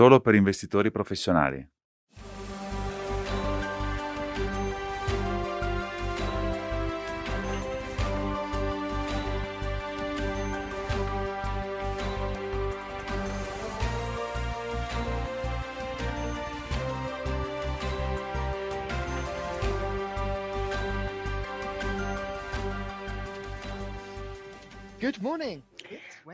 solo 0.00 0.20
per 0.20 0.34
investitori 0.34 0.90
professionali. 0.90 1.62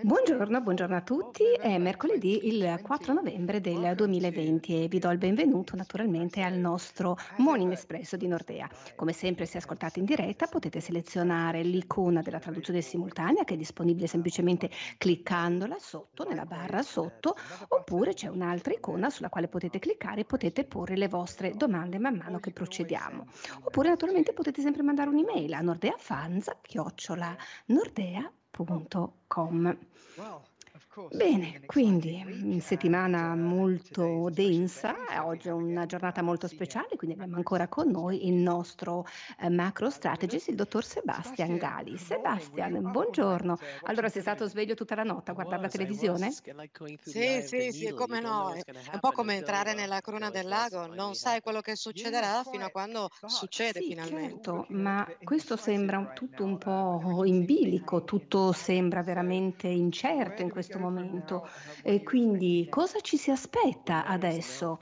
Buongiorno, 0.02 0.60
buongiorno 0.60 0.94
a 0.94 1.00
tutti. 1.00 1.42
È 1.58 1.78
mercoledì 1.78 2.48
il 2.48 2.80
4 2.82 3.14
novembre 3.14 3.62
del 3.62 3.94
2020 3.94 4.82
e 4.82 4.88
vi 4.88 4.98
do 4.98 5.10
il 5.10 5.16
benvenuto 5.16 5.74
naturalmente 5.74 6.42
al 6.42 6.58
nostro 6.58 7.16
Morning 7.38 7.72
Espresso 7.72 8.18
di 8.18 8.26
Nordea. 8.26 8.68
Come 8.94 9.12
sempre, 9.12 9.46
se 9.46 9.56
ascoltate 9.56 9.98
in 9.98 10.04
diretta, 10.04 10.48
potete 10.48 10.80
selezionare 10.80 11.62
l'icona 11.62 12.20
della 12.20 12.38
traduzione 12.38 12.82
simultanea 12.82 13.44
che 13.44 13.54
è 13.54 13.56
disponibile 13.56 14.06
semplicemente 14.06 14.68
cliccandola 14.98 15.78
sotto, 15.78 16.24
nella 16.24 16.44
barra 16.44 16.82
sotto, 16.82 17.34
oppure 17.68 18.12
c'è 18.12 18.28
un'altra 18.28 18.74
icona 18.74 19.08
sulla 19.08 19.30
quale 19.30 19.48
potete 19.48 19.78
cliccare 19.78 20.20
e 20.20 20.26
potete 20.26 20.64
porre 20.64 20.96
le 20.96 21.08
vostre 21.08 21.54
domande 21.54 21.98
man 21.98 22.16
mano 22.16 22.38
che 22.38 22.50
procediamo. 22.50 23.24
Oppure 23.62 23.88
naturalmente 23.88 24.34
potete 24.34 24.60
sempre 24.60 24.82
mandare 24.82 25.08
un'email 25.08 25.54
a 25.54 25.62
nordeafanza-nordea.com 25.62 28.34
www.ecom. 28.58 29.76
Bene, 31.08 31.62
quindi 31.64 32.22
mm, 32.24 32.58
settimana 32.58 33.34
molto 33.36 34.28
densa, 34.30 34.94
oggi 35.24 35.48
è 35.48 35.52
una 35.52 35.86
giornata 35.86 36.20
molto 36.20 36.46
speciale, 36.48 36.96
quindi 36.96 37.14
abbiamo 37.16 37.36
ancora 37.36 37.68
con 37.68 37.88
noi 37.90 38.26
il 38.26 38.34
nostro 38.34 39.04
eh, 39.38 39.48
macro 39.48 39.88
strategist, 39.88 40.48
il 40.48 40.56
dottor 40.56 40.84
Sebastian 40.84 41.56
Gali. 41.56 41.96
Sebastian, 41.96 42.90
buongiorno. 42.90 43.56
Allora 43.84 44.08
sei 44.08 44.20
stato 44.20 44.46
sveglio 44.48 44.74
tutta 44.74 44.94
la 44.96 45.04
notte 45.04 45.30
a 45.30 45.34
guardare 45.34 45.62
la 45.62 45.68
televisione? 45.68 46.38
Sì, 46.98 47.40
sì, 47.40 47.70
sì, 47.72 47.92
come 47.92 48.20
no, 48.20 48.52
è 48.52 48.60
un 48.92 48.98
po' 48.98 49.12
come 49.12 49.36
entrare 49.36 49.74
nella 49.74 50.00
cruna 50.00 50.30
del 50.30 50.48
lago, 50.48 50.86
non 50.86 51.14
sai 51.14 51.40
quello 51.40 51.60
che 51.60 51.76
succederà 51.76 52.42
fino 52.42 52.64
a 52.64 52.70
quando 52.70 53.08
succede 53.24 53.80
Sì, 53.80 53.86
finalmente. 53.86 54.40
certo, 54.48 54.66
ma 54.70 55.06
questo 55.22 55.56
sembra 55.56 56.04
tutto 56.12 56.44
un 56.44 56.56
po' 56.58 57.24
in 57.24 57.44
bilico, 57.44 58.04
tutto 58.04 58.52
sembra 58.52 59.02
veramente 59.02 59.68
incerto 59.68 60.42
in 60.42 60.48
questo 60.50 60.65
momento. 60.74 61.48
E 61.82 62.02
quindi 62.02 62.66
cosa 62.68 63.00
ci 63.00 63.16
si 63.16 63.30
aspetta 63.30 64.04
adesso? 64.04 64.80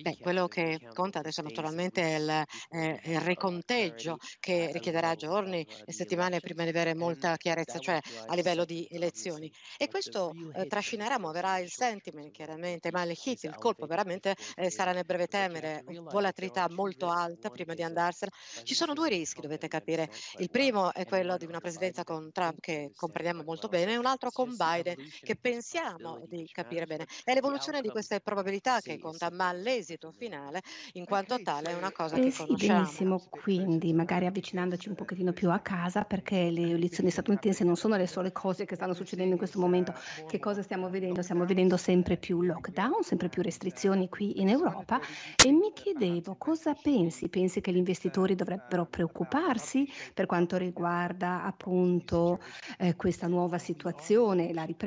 Beh, 0.00 0.16
quello 0.20 0.48
che 0.48 0.80
conta 0.92 1.18
adesso 1.18 1.42
naturalmente 1.42 2.02
è 2.02 2.18
il, 2.18 2.44
eh, 2.70 3.00
il 3.04 3.20
riconteggio 3.20 4.16
che 4.40 4.70
richiederà 4.72 5.14
giorni 5.14 5.66
e 5.84 5.92
settimane 5.92 6.40
prima 6.40 6.62
di 6.64 6.70
avere 6.70 6.94
molta 6.94 7.36
chiarezza, 7.36 7.78
cioè 7.78 7.98
a 8.26 8.34
livello 8.34 8.64
di 8.64 8.86
elezioni. 8.90 9.50
E 9.76 9.88
questo 9.88 10.32
eh, 10.54 10.66
trascinerà, 10.66 11.18
muoverà 11.18 11.58
il 11.58 11.70
sentiment 11.70 12.30
chiaramente, 12.30 12.90
ma 12.90 13.02
il 13.02 13.16
hit, 13.22 13.44
il 13.44 13.56
colpo 13.56 13.86
veramente 13.86 14.34
eh, 14.56 14.70
sarà 14.70 14.92
nel 14.92 15.04
breve 15.04 15.26
termine, 15.26 15.84
volatilità 16.10 16.66
molto 16.70 17.08
alta 17.08 17.50
prima 17.50 17.74
di 17.74 17.82
andarsene. 17.82 18.30
Ci 18.62 18.74
sono 18.74 18.94
due 18.94 19.08
rischi, 19.08 19.40
dovete 19.40 19.68
capire. 19.68 20.10
Il 20.38 20.50
primo 20.50 20.92
è 20.92 21.04
quello 21.06 21.36
di 21.36 21.44
una 21.46 21.60
presidenza 21.60 22.04
con 22.04 22.30
Trump 22.32 22.60
che 22.60 22.92
comprendiamo 22.94 23.42
molto 23.42 23.68
bene, 23.68 23.92
e 23.92 23.96
un 23.96 24.06
altro 24.06 24.30
con 24.30 24.54
Biden 24.56 24.93
che 25.22 25.36
pensiamo 25.36 26.20
di 26.26 26.48
capire 26.50 26.86
bene. 26.86 27.06
È 27.22 27.32
l'evoluzione 27.34 27.80
di 27.80 27.90
queste 27.90 28.20
probabilità 28.20 28.80
che 28.80 28.98
conta, 28.98 29.30
ma 29.30 29.52
l'esito 29.52 30.10
finale, 30.12 30.60
in 30.92 31.04
quanto 31.04 31.40
tale, 31.40 31.70
è 31.70 31.74
una 31.74 31.92
cosa 31.92 32.18
Eh 32.18 32.20
che 32.20 32.30
sì, 32.30 32.54
conosciamo. 32.56 32.92
benissimo, 32.94 33.26
quindi 33.28 33.92
magari 33.92 34.26
avvicinandoci 34.26 34.88
un 34.88 34.94
pochettino 34.94 35.32
più 35.32 35.50
a 35.50 35.58
casa, 35.58 36.04
perché 36.04 36.48
le 36.48 36.70
elezioni 36.70 37.10
statunitensi 37.10 37.64
non 37.64 37.74
sono 37.74 37.96
le 37.96 38.06
sole 38.06 38.30
cose 38.30 38.64
che 38.66 38.76
stanno 38.76 38.94
succedendo 38.94 39.32
in 39.32 39.36
questo 39.38 39.58
momento. 39.58 39.92
Che 40.24 40.38
cosa 40.38 40.62
stiamo 40.62 40.88
vedendo? 40.88 41.22
Stiamo 41.22 41.44
vedendo 41.44 41.76
sempre 41.76 42.16
più 42.16 42.42
lockdown, 42.42 43.02
sempre 43.02 43.28
più 43.28 43.42
restrizioni 43.42 44.08
qui 44.08 44.40
in 44.40 44.48
Europa 44.48 45.00
e 45.36 45.50
mi 45.50 45.72
chiedevo 45.72 46.36
cosa 46.36 46.74
pensi? 46.74 47.28
Pensi 47.28 47.60
che 47.60 47.72
gli 47.72 47.76
investitori 47.78 48.36
dovrebbero 48.36 48.86
preoccuparsi 48.86 49.84
per 50.12 50.26
quanto 50.26 50.56
riguarda 50.56 51.42
appunto 51.42 52.38
eh, 52.78 52.94
questa 52.94 53.26
nuova 53.26 53.58
situazione, 53.58 54.52
la 54.52 54.62
ripresa? 54.62 54.82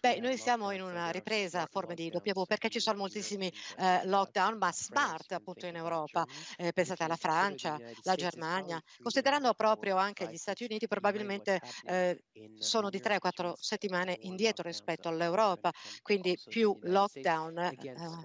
Beh, 0.00 0.18
noi 0.20 0.36
siamo 0.36 0.70
in 0.72 0.82
una 0.82 1.10
ripresa 1.10 1.62
a 1.62 1.66
forma 1.70 1.94
di 1.94 2.10
W 2.12 2.42
perché 2.44 2.68
ci 2.68 2.80
sono 2.80 2.98
moltissimi 2.98 3.50
eh, 3.76 4.06
lockdown, 4.06 4.58
ma 4.58 4.70
smart 4.72 5.32
appunto 5.32 5.66
in 5.66 5.76
Europa. 5.76 6.24
Eh, 6.56 6.72
pensate 6.72 7.04
alla 7.04 7.16
Francia, 7.16 7.78
la 8.02 8.14
Germania, 8.14 8.80
considerando 9.00 9.54
proprio 9.54 9.96
anche 9.96 10.26
gli 10.28 10.36
Stati 10.36 10.64
Uniti, 10.64 10.86
probabilmente 10.86 11.60
eh, 11.84 12.24
sono 12.56 12.90
di 12.90 13.00
3-4 13.00 13.54
settimane 13.56 14.16
indietro 14.20 14.64
rispetto 14.66 15.08
all'Europa, 15.08 15.70
quindi 16.02 16.38
più 16.46 16.76
lockdown 16.82 17.58
eh, 17.58 17.72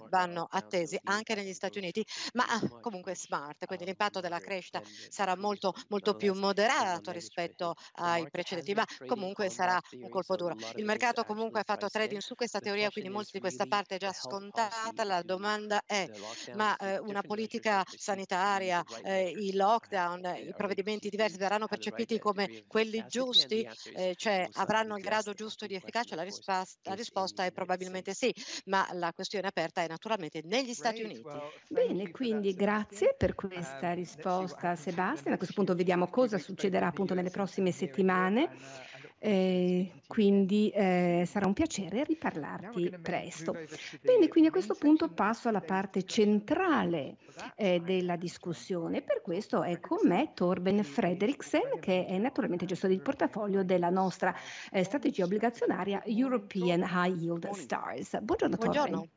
vanno 0.08 0.46
attesi 0.48 0.98
anche 1.04 1.34
negli 1.34 1.52
Stati 1.54 1.78
Uniti, 1.78 2.04
ma 2.34 2.46
ah, 2.46 2.60
comunque 2.80 3.14
smart, 3.16 3.64
quindi 3.66 3.84
l'impatto 3.84 4.20
della 4.20 4.38
crescita 4.40 4.80
sarà 5.08 5.36
molto, 5.36 5.72
molto 5.88 6.14
più 6.14 6.34
moderato 6.34 7.10
rispetto 7.10 7.74
ai 7.94 8.28
precedenti, 8.30 8.74
ma 8.74 8.84
comunque 9.04 9.48
sarà 9.50 9.78
un 10.00 10.08
colpo 10.08 10.36
duro. 10.36 10.54
Il 10.74 10.84
mercato 10.98 11.22
comunque 11.22 11.60
ha 11.60 11.62
fatto 11.64 11.88
trading 11.88 12.20
su 12.20 12.34
questa 12.34 12.58
teoria, 12.58 12.90
quindi 12.90 13.08
molto 13.08 13.30
di 13.32 13.38
questa 13.38 13.66
parte 13.66 13.94
è 13.94 13.98
già 13.98 14.12
scontata. 14.12 15.04
La 15.04 15.22
domanda 15.22 15.82
è, 15.86 16.10
ma 16.54 16.76
eh, 16.76 16.98
una 16.98 17.22
politica 17.22 17.84
sanitaria, 17.86 18.82
eh, 19.04 19.30
i 19.30 19.54
lockdown, 19.54 20.34
i 20.48 20.52
provvedimenti 20.56 21.08
diversi 21.08 21.38
verranno 21.38 21.66
percepiti 21.78 22.18
come 22.18 22.64
quelli 22.66 23.04
giusti? 23.06 23.66
Eh, 23.94 24.14
cioè 24.16 24.48
avranno 24.54 24.96
il 24.96 25.02
grado 25.02 25.32
giusto 25.32 25.66
di 25.66 25.74
efficacia? 25.74 26.16
La 26.16 26.22
risposta, 26.22 26.64
la 26.82 26.94
risposta 26.94 27.44
è 27.44 27.52
probabilmente 27.52 28.12
sì, 28.12 28.34
ma 28.64 28.88
la 28.92 29.12
questione 29.12 29.46
aperta 29.46 29.82
è 29.82 29.86
naturalmente 29.86 30.40
negli 30.44 30.74
Stati 30.74 31.02
Uniti. 31.02 31.22
Bene, 31.68 32.10
quindi 32.10 32.54
grazie 32.54 33.14
per 33.16 33.36
questa 33.36 33.92
risposta 33.92 34.74
Sebastian. 34.74 35.34
A 35.34 35.36
questo 35.36 35.54
punto 35.54 35.74
vediamo 35.74 36.08
cosa 36.08 36.38
succederà 36.38 36.88
appunto 36.88 37.14
nelle 37.14 37.30
prossime 37.30 37.70
settimane. 37.70 39.06
Eh, 39.20 39.90
quindi 40.06 40.70
eh, 40.70 41.24
sarà 41.26 41.46
un 41.46 41.52
piacere 41.52 42.04
riparlarti 42.04 42.98
presto. 43.02 43.52
Bene, 44.00 44.28
quindi 44.28 44.48
a 44.48 44.52
questo 44.52 44.74
punto 44.74 45.08
passo 45.08 45.48
alla 45.48 45.60
parte 45.60 46.04
centrale 46.04 47.16
eh, 47.56 47.80
della 47.80 48.16
discussione. 48.16 49.02
Per 49.02 49.20
questo 49.22 49.62
è 49.62 49.80
con 49.80 49.98
me 50.04 50.32
Torben 50.34 50.84
Frederiksen, 50.84 51.80
che 51.80 52.06
è 52.06 52.16
naturalmente 52.18 52.64
gestore 52.64 52.94
di 52.94 53.00
portafoglio 53.00 53.64
della 53.64 53.90
nostra 53.90 54.34
eh, 54.70 54.84
strategia 54.84 55.24
obbligazionaria 55.24 56.02
European 56.04 56.80
High 56.88 57.20
Yield 57.20 57.50
Stars. 57.50 58.20
Buongiorno 58.20 58.56
Torben. 58.56 59.10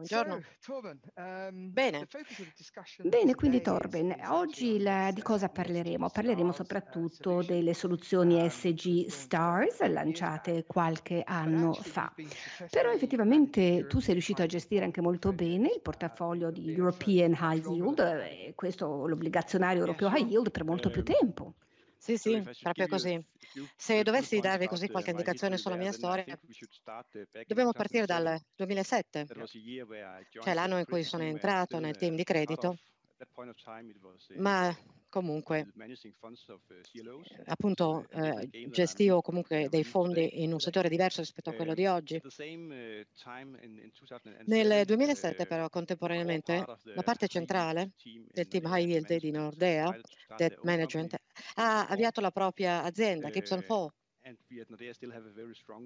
Buongiorno. 0.00 0.40
Buongiorno. 0.66 1.72
Bene. 1.72 2.06
Bene, 3.02 3.34
quindi 3.34 3.62
Torben, 3.62 4.14
oggi 4.26 4.74
il- 4.74 5.10
di 5.14 5.22
cosa 5.22 5.48
parleremo? 5.48 6.10
Parleremo 6.10 6.52
soprattutto 6.52 7.42
delle 7.42 7.72
soluzioni 7.72 8.46
SG 8.46 9.06
Stars 9.06 9.80
lanciate 9.86 10.66
qualche 10.66 11.22
anno 11.24 11.72
fa. 11.72 12.12
Però 12.70 12.90
effettivamente 12.90 13.86
tu 13.86 14.00
sei 14.00 14.12
riuscito 14.12 14.42
a 14.42 14.46
gestire 14.46 14.84
anche 14.84 15.00
molto 15.00 15.32
bene 15.32 15.68
il 15.72 15.80
portafoglio 15.80 16.50
di 16.50 16.74
European 16.74 17.32
High 17.32 17.64
Yield, 17.66 17.98
eh, 18.00 18.52
questo 18.54 19.06
l'obbligazionario 19.06 19.80
europeo 19.80 20.10
High 20.10 20.28
Yield 20.28 20.50
per 20.50 20.64
molto 20.64 20.90
più 20.90 21.02
tempo. 21.04 21.54
Sì, 22.06 22.16
sì, 22.18 22.40
proprio 22.60 22.86
così. 22.86 23.20
Se 23.74 24.02
dovessi 24.04 24.38
darvi 24.38 24.68
così 24.68 24.86
qualche 24.86 25.10
indicazione 25.10 25.56
sulla 25.56 25.74
mia 25.74 25.90
storia, 25.90 26.24
dobbiamo 27.46 27.72
partire 27.72 28.06
dal 28.06 28.40
2007, 28.54 29.26
cioè 30.38 30.54
l'anno 30.54 30.78
in 30.78 30.84
cui 30.84 31.02
sono 31.02 31.24
entrato 31.24 31.80
nel 31.80 31.96
team 31.96 32.14
di 32.14 32.22
credito, 32.22 32.76
ma 34.34 34.72
comunque 35.08 35.66
eh, 35.76 37.42
appunto 37.46 38.06
eh, 38.10 38.48
gestivo 38.68 39.20
comunque 39.20 39.68
dei 39.68 39.84
fondi 39.84 40.42
in 40.42 40.52
un 40.52 40.60
settore 40.60 40.88
diverso 40.88 41.20
rispetto 41.20 41.50
a 41.50 41.54
quello 41.54 41.74
di 41.74 41.86
oggi. 41.86 42.20
Nel 44.46 44.84
2007 44.84 45.46
però 45.46 45.68
contemporaneamente 45.68 46.64
la 46.82 47.02
parte 47.02 47.28
centrale 47.28 47.92
del 48.32 48.48
team 48.48 48.64
high 48.66 48.86
yield 48.86 49.16
di 49.16 49.30
Nordea, 49.30 49.98
Debt 50.36 50.60
Management, 50.62 51.16
ha 51.54 51.86
avviato 51.86 52.20
la 52.20 52.30
propria 52.30 52.82
azienda, 52.82 53.30
Gibson 53.30 53.64
Paul, 53.64 53.90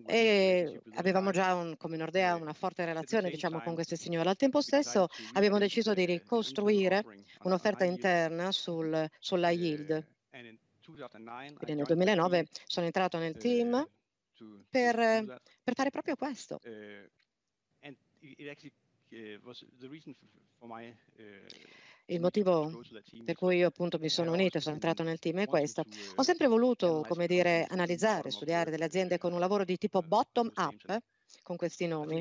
e 0.06 0.80
avevamo 0.94 1.30
già 1.30 1.54
un- 1.54 1.76
come 1.76 1.96
Nordea 1.96 2.36
una 2.36 2.52
forte 2.54 2.84
relazione 2.84 3.28
diciamo, 3.30 3.60
con 3.60 3.74
questi 3.74 3.96
signori. 3.96 4.28
Al 4.28 4.36
tempo 4.36 4.60
stesso 4.62 5.08
abbiamo 5.34 5.58
deciso 5.58 5.92
di 5.94 6.04
ricostruire 6.06 7.04
un'offerta 7.42 7.84
interna 7.84 8.50
sul, 8.52 9.08
sulla 9.18 9.50
yield. 9.50 10.06
Quindi 11.56 11.74
nel 11.74 11.84
2009 11.84 12.46
sono 12.66 12.86
entrato 12.86 13.18
nel 13.18 13.36
team 13.36 13.86
per, 14.70 14.94
per 15.62 15.74
fare 15.74 15.90
proprio 15.90 16.16
questo. 16.16 16.58
Il 22.10 22.20
motivo 22.20 22.82
per 23.24 23.34
cui 23.34 23.56
io 23.58 23.68
appunto 23.68 23.98
mi 23.98 24.08
sono 24.08 24.32
unito 24.32 24.58
e 24.58 24.60
sono 24.60 24.74
entrato 24.74 25.02
nel 25.02 25.18
team 25.18 25.38
è 25.38 25.46
questo. 25.46 25.84
Ho 26.16 26.22
sempre 26.22 26.46
voluto, 26.46 27.04
come 27.06 27.26
dire, 27.26 27.66
analizzare, 27.68 28.30
studiare 28.30 28.70
delle 28.70 28.84
aziende 28.84 29.18
con 29.18 29.32
un 29.32 29.40
lavoro 29.40 29.64
di 29.64 29.76
tipo 29.76 30.00
bottom 30.00 30.50
up, 30.56 30.98
con 31.42 31.56
questi 31.56 31.86
nomi. 31.86 32.18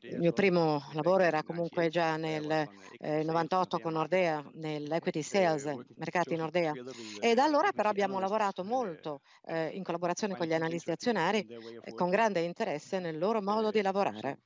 Il 0.00 0.18
mio 0.18 0.32
primo 0.32 0.82
lavoro 0.92 1.22
era 1.22 1.42
comunque 1.42 1.88
già 1.88 2.16
nel 2.16 2.68
eh, 2.98 3.22
98 3.22 3.78
con 3.78 3.92
Nordea, 3.94 4.44
nell'equity 4.54 5.22
sales, 5.22 5.64
mercati 5.96 6.36
Nordea. 6.36 6.72
E 7.20 7.34
da 7.34 7.44
allora 7.44 7.72
però 7.72 7.88
abbiamo 7.88 8.18
lavorato 8.18 8.64
molto 8.64 9.22
eh, 9.46 9.68
in 9.68 9.82
collaborazione 9.82 10.36
con 10.36 10.46
gli 10.46 10.54
analisti 10.54 10.90
azionari 10.90 11.46
e 11.82 11.94
con 11.94 12.10
grande 12.10 12.40
interesse 12.40 12.98
nel 12.98 13.18
loro 13.18 13.40
modo 13.40 13.70
di 13.70 13.80
lavorare. 13.80 14.40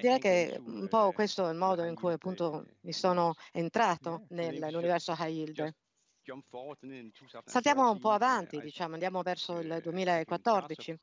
Direi 0.00 0.18
che 0.18 0.60
un 0.64 0.88
po' 0.88 1.12
questo 1.12 1.46
è 1.46 1.50
il 1.50 1.56
modo 1.56 1.84
in 1.84 1.94
cui 1.94 2.12
appunto 2.12 2.64
mi 2.80 2.92
sono 2.92 3.34
entrato 3.52 4.24
nell'universo 4.30 5.14
high 5.18 5.30
yield. 5.30 5.74
Saltiamo 7.44 7.90
un 7.90 8.00
po' 8.00 8.10
avanti, 8.10 8.60
diciamo, 8.60 8.94
andiamo 8.94 9.22
verso 9.22 9.58
il 9.60 9.78
2014. 9.82 10.98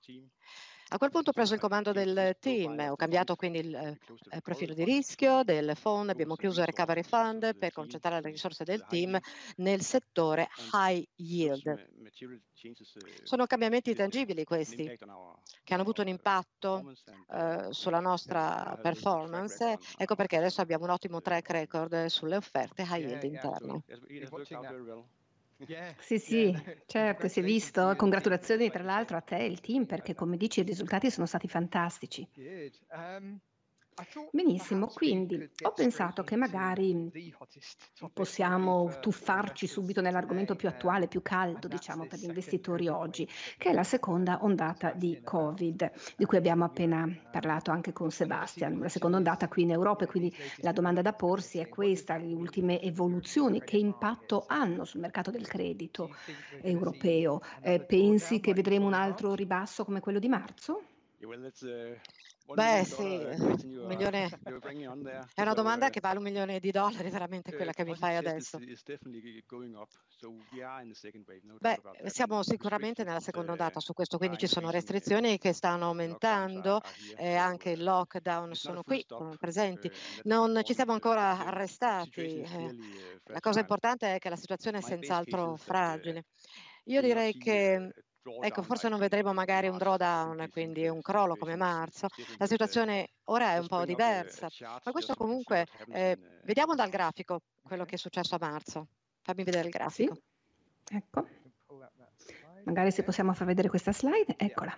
A 0.93 0.97
quel 0.99 1.09
punto 1.09 1.31
ho 1.31 1.33
preso 1.33 1.55
il 1.55 1.59
comando 1.59 1.91
del 1.91 2.35
team, 2.39 2.77
ho 2.87 2.95
cambiato 2.95 3.35
quindi 3.35 3.57
il 3.57 3.73
eh, 3.73 4.41
profilo 4.41 4.75
di 4.75 4.83
rischio 4.83 5.41
del 5.41 5.75
fund, 5.75 6.11
abbiamo 6.11 6.35
chiuso 6.35 6.59
il 6.59 6.67
recovery 6.67 7.01
fund 7.01 7.55
per 7.57 7.71
concentrare 7.71 8.21
le 8.21 8.29
risorse 8.29 8.63
del 8.63 8.85
team 8.85 9.17
nel 9.55 9.81
settore 9.81 10.47
high 10.71 11.03
yield. 11.15 11.89
Sono 13.23 13.47
cambiamenti 13.47 13.95
tangibili 13.95 14.43
questi, 14.43 14.85
che 14.85 15.73
hanno 15.73 15.81
avuto 15.81 16.03
un 16.03 16.09
impatto 16.09 16.93
eh, 17.31 17.69
sulla 17.71 17.99
nostra 17.99 18.77
performance. 18.79 19.79
Ecco 19.97 20.13
perché 20.13 20.37
adesso 20.37 20.61
abbiamo 20.61 20.83
un 20.83 20.91
ottimo 20.91 21.21
track 21.21 21.49
record 21.49 22.05
sulle 22.05 22.35
offerte 22.35 22.83
high 22.83 23.03
yield 23.03 23.23
Sì, 25.97 26.19
sì, 26.19 26.61
certo, 26.85 27.27
si 27.27 27.39
è 27.39 27.43
visto. 27.43 27.95
Congratulazioni 27.95 28.69
tra 28.69 28.83
l'altro 28.83 29.17
a 29.17 29.21
te 29.21 29.37
e 29.37 29.45
il 29.47 29.59
team 29.59 29.85
perché 29.85 30.13
come 30.13 30.37
dici 30.37 30.59
i 30.59 30.63
risultati 30.63 31.09
sono 31.09 31.25
stati 31.25 31.47
fantastici. 31.47 32.29
Benissimo, 34.31 34.87
quindi 34.87 35.49
ho 35.61 35.71
pensato 35.71 36.23
che 36.23 36.35
magari 36.35 37.11
possiamo 38.11 38.91
tuffarci 38.99 39.67
subito 39.67 40.01
nell'argomento 40.01 40.55
più 40.55 40.67
attuale, 40.67 41.07
più 41.07 41.21
caldo, 41.21 41.67
diciamo, 41.67 42.07
per 42.07 42.19
gli 42.19 42.25
investitori 42.25 42.87
oggi, 42.87 43.27
che 43.57 43.69
è 43.69 43.73
la 43.73 43.83
seconda 43.83 44.39
ondata 44.41 44.91
di 44.91 45.21
Covid, 45.23 45.91
di 46.15 46.25
cui 46.25 46.37
abbiamo 46.37 46.63
appena 46.63 47.07
parlato 47.31 47.71
anche 47.71 47.93
con 47.93 48.09
Sebastian. 48.09 48.79
La 48.79 48.89
seconda 48.89 49.17
ondata 49.17 49.47
qui 49.47 49.63
in 49.63 49.71
Europa, 49.71 50.05
e 50.05 50.07
quindi 50.07 50.35
la 50.57 50.71
domanda 50.71 51.01
da 51.01 51.13
porsi 51.13 51.59
è 51.59 51.69
questa, 51.69 52.17
le 52.17 52.33
ultime 52.33 52.81
evoluzioni, 52.81 53.61
che 53.61 53.77
impatto 53.77 54.45
hanno 54.47 54.85
sul 54.85 55.01
mercato 55.01 55.29
del 55.29 55.47
credito 55.47 56.09
europeo? 56.61 57.41
Eh, 57.61 57.79
pensi 57.79 58.39
che 58.39 58.53
vedremo 58.53 58.87
un 58.87 58.93
altro 58.93 59.35
ribasso 59.35 59.85
come 59.85 59.99
quello 59.99 60.19
di 60.19 60.27
marzo? 60.27 60.81
Beh, 62.53 62.83
sì, 62.83 63.03
un 63.03 63.87
milione 63.87 64.29
è 65.33 65.41
una 65.41 65.53
domanda 65.53 65.89
che 65.89 65.99
vale 66.01 66.17
un 66.17 66.23
milione 66.23 66.59
di 66.59 66.71
dollari, 66.71 67.09
veramente 67.09 67.53
quella 67.55 67.71
che 67.71 67.83
mi 67.83 67.95
fai 67.95 68.15
adesso. 68.17 68.57
Beh, 71.59 71.79
siamo 72.09 72.43
sicuramente 72.43 73.03
nella 73.03 73.19
seconda 73.21 73.51
ondata 73.51 73.79
su 73.79 73.93
questo, 73.93 74.17
quindi 74.17 74.37
ci 74.37 74.47
sono 74.47 74.69
restrizioni 74.69 75.37
che 75.37 75.53
stanno 75.53 75.85
aumentando 75.85 76.81
e 77.17 77.35
anche 77.35 77.71
il 77.71 77.83
lockdown 77.83 78.53
sono 78.53 78.83
qui, 78.83 79.05
presenti. 79.37 79.89
Non 80.23 80.59
ci 80.63 80.73
siamo 80.73 80.91
ancora 80.93 81.45
arrestati. 81.45 82.21
Eh, 82.41 82.75
la 83.25 83.39
cosa 83.39 83.59
importante 83.61 84.15
è 84.15 84.19
che 84.19 84.29
la 84.29 84.35
situazione 84.35 84.79
è 84.79 84.81
senz'altro 84.81 85.55
fragile. 85.55 86.25
Io 86.85 87.01
direi 87.01 87.33
che 87.33 87.91
Ecco, 88.41 88.61
forse 88.63 88.87
non 88.89 88.99
vedremo 88.99 89.33
magari 89.33 89.67
un 89.67 89.77
drawdown, 89.77 90.47
quindi 90.49 90.87
un 90.87 91.01
crollo 91.01 91.35
come 91.35 91.55
marzo. 91.55 92.07
La 92.37 92.47
situazione 92.47 93.09
ora 93.25 93.53
è 93.53 93.57
un 93.57 93.67
po' 93.67 93.83
diversa, 93.85 94.47
ma 94.83 94.91
questo 94.91 95.13
comunque, 95.15 95.67
eh, 95.91 96.17
vediamo 96.43 96.75
dal 96.75 96.89
grafico 96.89 97.41
quello 97.61 97.85
che 97.85 97.95
è 97.95 97.97
successo 97.97 98.35
a 98.35 98.39
marzo. 98.39 98.87
Fammi 99.21 99.43
vedere 99.43 99.65
il 99.65 99.71
grafico. 99.71 100.15
Sì. 100.15 100.95
Ecco. 100.95 101.27
Magari 102.65 102.91
se 102.91 103.03
possiamo 103.03 103.33
far 103.33 103.47
vedere 103.47 103.67
questa 103.67 103.91
slide, 103.91 104.35
eccola. 104.37 104.77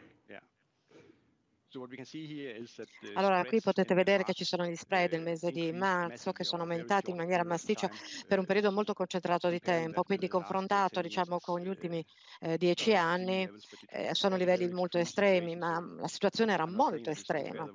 Allora, 3.16 3.44
qui 3.44 3.60
potete 3.60 3.94
vedere 3.94 4.24
che 4.24 4.34
ci 4.34 4.46
sono 4.46 4.66
gli 4.66 4.76
spread 4.76 5.12
nel 5.12 5.22
mese 5.22 5.52
di 5.52 5.72
marzo 5.72 6.32
che 6.32 6.44
sono 6.44 6.62
aumentati 6.64 7.12
in 7.12 7.18
maniera 7.18 7.44
massiccia 7.44 7.90
per 8.28 8.40
un 8.40 8.46
periodo 8.46 8.72
molto 8.72 8.94
concentrato 8.94 9.50
di 9.50 9.60
tempo, 9.60 10.04
quindi 10.04 10.28
confrontato 10.28 11.02
diciamo, 11.02 11.40
con 11.40 11.60
gli 11.60 11.68
ultimi 11.68 12.04
eh, 12.40 12.58
dieci 12.58 12.96
anni 12.96 13.50
eh, 13.90 14.14
sono 14.14 14.36
livelli 14.36 14.70
molto 14.70 14.98
estremi, 14.98 15.56
ma 15.56 15.84
la 15.98 16.08
situazione 16.08 16.54
era 16.54 16.66
molto 16.66 17.10
estrema. 17.10 17.70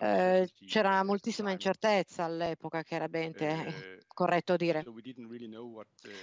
Eh, 0.00 0.50
c'era 0.66 1.02
moltissima 1.04 1.50
incertezza 1.50 2.24
all'epoca, 2.24 2.82
chiaramente, 2.82 3.48
è 3.48 3.98
corretto 4.08 4.56
dire. 4.56 4.84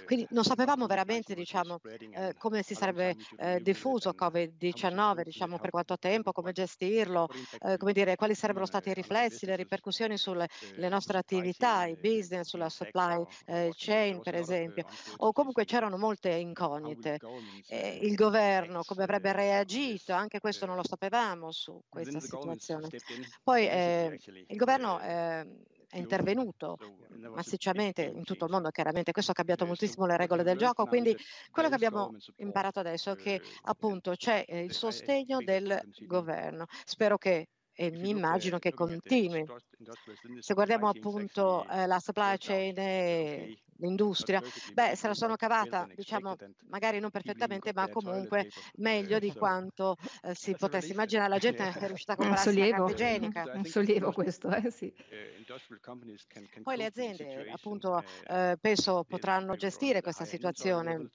Quindi 0.04 0.26
non 0.30 0.44
sapevamo 0.44 0.86
veramente 0.86 1.34
diciamo, 1.34 1.80
eh, 2.12 2.34
come 2.36 2.62
si 2.62 2.74
sarebbe 2.74 3.16
eh, 3.38 3.60
diffuso 3.60 4.14
Covid-19, 4.16 5.22
diciamo, 5.22 5.58
per 5.58 5.70
quanto 5.70 5.98
tempo, 5.98 6.32
come 6.32 6.52
gestire 6.52 6.89
gestirlo, 6.90 7.28
eh, 7.60 7.76
come 7.76 7.92
dire, 7.92 8.16
quali 8.16 8.34
sarebbero 8.34 8.66
stati 8.66 8.90
i 8.90 8.94
riflessi, 8.94 9.46
le 9.46 9.56
ripercussioni 9.56 10.16
sulle 10.18 10.48
nostre 10.88 11.18
attività, 11.18 11.84
i 11.86 11.96
business, 11.96 12.48
sulla 12.48 12.68
supply 12.68 13.24
eh, 13.46 13.72
chain 13.74 14.20
per 14.20 14.34
esempio, 14.34 14.84
o 15.16 15.32
comunque 15.32 15.64
c'erano 15.64 15.96
molte 15.96 16.30
incognite. 16.30 17.20
Eh, 17.66 17.98
il 18.02 18.14
governo 18.14 18.82
come 18.84 19.02
avrebbe 19.04 19.32
reagito, 19.32 20.12
anche 20.12 20.40
questo 20.40 20.66
non 20.66 20.76
lo 20.76 20.84
sapevamo 20.84 21.52
su 21.52 21.80
questa 21.88 22.20
situazione. 22.20 22.90
Poi 23.42 23.66
eh, 23.68 24.16
il 24.46 24.56
governo 24.56 25.00
ehm, 25.00 25.62
è 25.90 25.98
intervenuto 25.98 26.78
massicciamente 27.34 28.02
in 28.02 28.24
tutto 28.24 28.44
il 28.44 28.50
mondo, 28.50 28.70
chiaramente 28.70 29.12
questo 29.12 29.32
ha 29.32 29.34
cambiato 29.34 29.66
moltissimo 29.66 30.06
le 30.06 30.16
regole 30.16 30.42
del 30.42 30.56
gioco, 30.56 30.86
quindi 30.86 31.16
quello 31.50 31.68
che 31.68 31.74
abbiamo 31.74 32.14
imparato 32.36 32.78
adesso 32.78 33.12
è 33.12 33.16
che 33.16 33.40
appunto 33.62 34.14
c'è 34.16 34.44
il 34.48 34.72
sostegno 34.72 35.38
del 35.38 35.80
governo. 36.06 36.66
Spero 36.84 37.18
che 37.18 37.48
e 37.72 37.90
mi 37.90 38.10
immagino 38.10 38.58
che 38.58 38.74
continui. 38.74 39.44
Se 40.40 40.52
guardiamo 40.52 40.88
appunto 40.88 41.66
eh, 41.70 41.86
la 41.86 41.98
supply 41.98 42.36
chain 42.36 43.56
l'industria, 43.80 44.40
beh, 44.72 44.94
se 44.94 45.06
la 45.06 45.14
sono 45.14 45.36
cavata, 45.36 45.86
diciamo, 45.94 46.36
magari 46.68 47.00
non 47.00 47.10
perfettamente, 47.10 47.72
ma 47.72 47.88
comunque 47.88 48.48
meglio 48.76 49.18
di 49.18 49.32
quanto 49.32 49.96
eh, 50.22 50.34
si 50.34 50.54
potesse 50.56 50.92
immaginare. 50.92 51.28
La 51.28 51.38
gente 51.38 51.68
è 51.68 51.72
riuscita 51.86 52.12
a 52.12 52.16
comprare 52.16 52.52
la 52.52 52.68
carta 52.68 52.92
igienica. 52.92 53.50
Un 53.54 53.64
sollievo 53.64 54.12
questo, 54.12 54.50
eh, 54.50 54.70
sì. 54.70 54.92
Poi 56.62 56.76
le 56.76 56.84
aziende, 56.84 57.50
appunto, 57.50 58.02
eh, 58.28 58.56
penso 58.60 59.04
potranno 59.04 59.56
gestire 59.56 60.00
questa 60.00 60.24
situazione. 60.24 61.10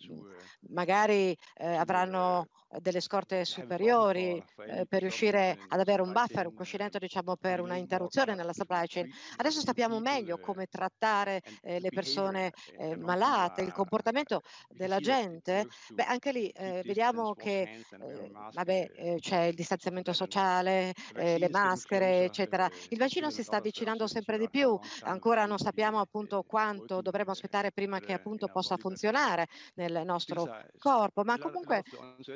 Magari 0.69 1.38
eh, 1.55 1.75
avranno 1.75 2.48
delle 2.79 3.00
scorte 3.00 3.45
superiori 3.45 4.43
eh, 4.67 4.86
per 4.86 5.01
riuscire 5.01 5.57
ad 5.67 5.79
avere 5.79 6.01
un 6.01 6.12
buffer, 6.12 6.48
un 6.48 6.53
cuscinetto 6.53 6.98
diciamo 6.98 7.36
per 7.38 7.62
una 7.62 7.75
interruzione 7.75 8.36
nella 8.36 8.53
supply 8.53 8.86
chain. 8.88 9.10
Adesso 9.38 9.62
sappiamo 9.62 10.00
meglio 10.00 10.39
come 10.39 10.67
trattare 10.67 11.41
eh, 11.62 11.79
le 11.79 11.89
persone 11.89 12.51
eh, 12.77 12.95
malate, 12.95 13.62
il 13.62 13.71
comportamento 13.71 14.41
della 14.69 15.00
gente. 15.00 15.67
Beh, 15.93 16.03
anche 16.03 16.31
lì 16.31 16.50
eh, 16.50 16.81
vediamo 16.83 17.33
che 17.33 17.62
eh, 17.62 18.31
vabbè, 18.51 18.91
eh, 18.95 19.17
c'è 19.19 19.43
il 19.43 19.55
distanziamento 19.55 20.13
sociale, 20.13 20.93
le 21.13 21.50
maschere, 21.50 22.24
eccetera. 22.25 22.69
Il 22.89 22.97
vaccino 22.97 23.29
si 23.29 23.43
sta 23.43 23.57
avvicinando 23.57 24.07
sempre 24.07 24.38
di 24.38 24.50
più, 24.50 24.77
ancora 25.01 25.45
non 25.45 25.57
sappiamo 25.57 26.00
appunto 26.00 26.43
quanto 26.43 27.01
dovremo 27.01 27.31
aspettare 27.31 27.71
prima 27.71 28.00
che 28.00 28.13
appunto 28.13 28.47
possa 28.47 28.77
funzionare 28.77 29.47
nel 29.75 30.03
nostro 30.05 30.47
corpo, 30.77 31.24
ma 31.24 31.38
comunque 31.38 31.83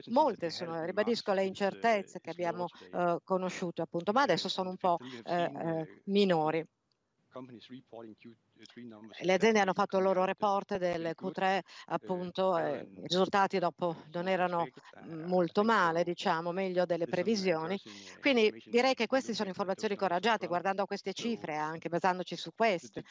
molte 0.08 0.50
sono, 0.50 0.84
ribadisco, 0.84 1.34
le 1.34 1.46
incertezze 1.46 2.20
che 2.20 2.30
abbiamo 2.30 2.68
eh, 2.94 3.18
conosciuto 3.24 3.82
appunto, 3.82 4.12
ma 4.12 4.22
adesso 4.22 4.50
sono 4.50 4.70
un 4.70 4.78
po' 4.78 4.98
eh, 5.24 5.44
eh 5.44 6.02
minori. 6.06 6.66
Le 9.22 9.34
aziende 9.34 9.60
hanno 9.60 9.74
fatto 9.74 9.98
il 9.98 10.04
loro 10.04 10.24
report 10.26 10.78
del 10.78 11.14
Q3, 11.16 11.60
appunto, 11.86 12.58
eh, 12.58 12.82
i 12.96 13.08
risultati 13.08 13.60
dopo 13.60 13.96
non 14.12 14.28
erano 14.28 14.70
molto 15.02 15.64
male, 15.64 16.04
diciamo, 16.04 16.52
meglio 16.52 16.86
delle 16.86 17.06
previsioni. 17.08 17.80
Quindi 18.20 18.54
direi 18.66 18.94
che 18.96 19.08
queste 19.08 19.34
sono 19.34 19.50
informazioni 19.50 19.96
coraggiate, 19.96 20.48
guardando 20.48 20.84
a 20.84 20.86
queste 20.86 21.14
cifre, 21.14 21.56
anche 21.56 21.90
basandoci 21.90 22.36
su 22.36 22.52
queste. 22.56 23.04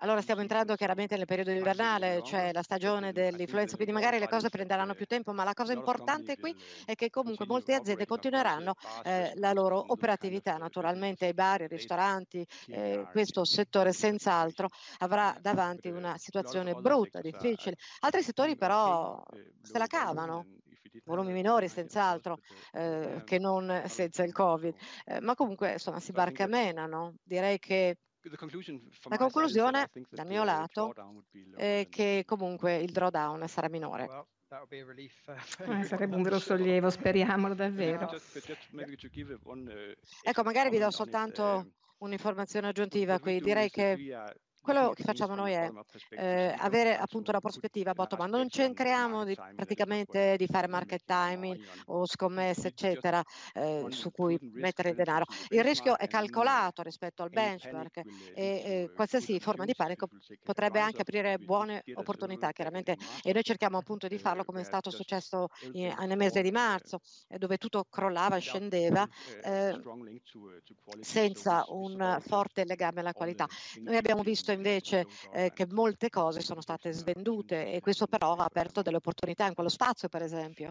Allora 0.00 0.20
stiamo 0.20 0.40
entrando 0.40 0.74
chiaramente 0.74 1.16
nel 1.16 1.26
periodo 1.26 1.50
invernale, 1.50 2.22
cioè 2.24 2.52
la 2.52 2.62
stagione 2.62 3.12
dell'influenza, 3.12 3.76
quindi 3.76 3.92
magari 3.92 4.18
le 4.18 4.28
cose 4.28 4.48
prenderanno 4.48 4.94
più 4.94 5.06
tempo, 5.06 5.32
ma 5.32 5.44
la 5.44 5.54
cosa 5.54 5.72
importante 5.72 6.36
qui 6.36 6.54
è 6.84 6.94
che 6.94 7.10
comunque 7.10 7.46
molte 7.46 7.74
aziende 7.74 8.06
continueranno 8.06 8.74
eh, 9.04 9.32
la 9.36 9.52
loro 9.52 9.84
operatività. 9.88 10.56
Naturalmente 10.56 11.26
i 11.26 11.34
bar, 11.34 11.62
i 11.62 11.68
ristoranti, 11.68 12.46
eh, 12.68 13.06
questo 13.10 13.44
settore 13.44 13.92
senz'altro 13.92 14.68
avrà 14.98 15.36
davanti 15.40 15.88
una 15.88 16.16
situazione 16.16 16.74
brutta, 16.74 17.20
difficile. 17.20 17.76
Altri 18.00 18.22
settori 18.22 18.56
però 18.56 19.22
se 19.62 19.78
la 19.78 19.86
cavano 19.86 20.46
volumi 21.04 21.32
minori 21.32 21.68
senz'altro 21.68 22.38
eh, 22.72 23.22
che 23.24 23.38
non 23.38 23.82
senza 23.86 24.24
il 24.24 24.32
Covid, 24.32 24.74
eh, 25.04 25.20
ma 25.20 25.34
comunque 25.34 25.72
insomma 25.72 26.00
si 26.00 26.12
barcamenano. 26.12 27.14
Direi 27.22 27.58
che 27.58 27.96
la 29.08 29.16
conclusione 29.16 29.90
dal 30.10 30.26
mio 30.26 30.44
lato 30.44 30.92
è 31.56 31.86
che 31.88 32.24
comunque 32.26 32.76
il 32.76 32.92
drawdown 32.92 33.48
sarà 33.48 33.68
minore. 33.68 34.26
Eh, 34.48 35.84
sarebbe 35.84 36.16
un 36.16 36.22
vero 36.22 36.38
sollievo, 36.38 36.90
speriamolo 36.90 37.54
davvero. 37.54 38.10
Ecco, 40.22 40.42
magari 40.42 40.70
vi 40.70 40.78
do 40.78 40.90
soltanto 40.90 41.72
un'informazione 41.98 42.68
aggiuntiva 42.68 43.18
qui. 43.20 43.40
Direi 43.40 43.70
che 43.70 43.96
quello 44.60 44.90
che 44.90 45.02
facciamo 45.02 45.34
noi 45.34 45.52
è 45.52 45.70
eh, 46.10 46.54
avere 46.58 46.96
appunto 46.96 47.30
una 47.30 47.40
prospettiva 47.40 47.92
bottom 47.92 48.20
up, 48.20 48.28
non 48.28 48.48
cerchiamo 48.48 49.24
di, 49.24 49.34
praticamente 49.34 50.36
di 50.36 50.46
fare 50.46 50.68
market 50.68 51.02
timing 51.04 51.58
o 51.86 52.06
scommesse 52.06 52.68
eccetera 52.68 53.22
eh, 53.54 53.86
su 53.88 54.10
cui 54.10 54.38
mettere 54.52 54.90
il 54.90 54.96
denaro. 54.96 55.24
Il 55.48 55.62
rischio 55.62 55.98
è 55.98 56.06
calcolato 56.06 56.82
rispetto 56.82 57.22
al 57.22 57.30
benchmark 57.30 58.02
e 58.34 58.44
eh, 58.44 58.90
qualsiasi 58.94 59.40
forma 59.40 59.64
di 59.64 59.74
panico 59.74 60.08
potrebbe 60.42 60.80
anche 60.80 61.00
aprire 61.00 61.38
buone 61.38 61.82
opportunità 61.94 62.52
chiaramente 62.52 62.96
e 63.22 63.32
noi 63.32 63.42
cerchiamo 63.42 63.78
appunto 63.78 64.08
di 64.08 64.18
farlo 64.18 64.44
come 64.44 64.60
è 64.60 64.64
stato 64.64 64.90
successo 64.90 65.48
in, 65.72 65.94
nel 66.06 66.16
mese 66.16 66.42
di 66.42 66.50
marzo 66.50 67.00
dove 67.28 67.56
tutto 67.56 67.86
crollava 67.88 68.36
e 68.36 68.40
scendeva 68.40 69.06
eh, 69.42 69.80
senza 71.00 71.64
un 71.68 72.18
forte 72.20 72.64
legame 72.64 73.00
alla 73.00 73.12
qualità. 73.12 73.46
Noi 73.82 73.96
abbiamo 73.96 74.22
visto 74.22 74.49
visto 74.50 74.52
invece 74.52 75.06
eh, 75.32 75.52
che 75.52 75.66
molte 75.70 76.08
cose 76.08 76.40
sono 76.40 76.60
state 76.60 76.92
svendute 76.92 77.72
e 77.72 77.80
questo 77.80 78.06
però 78.06 78.34
ha 78.34 78.44
aperto 78.44 78.82
delle 78.82 78.96
opportunità 78.96 79.46
in 79.46 79.54
quello 79.54 79.68
spazio, 79.68 80.08
per 80.08 80.22
esempio. 80.22 80.70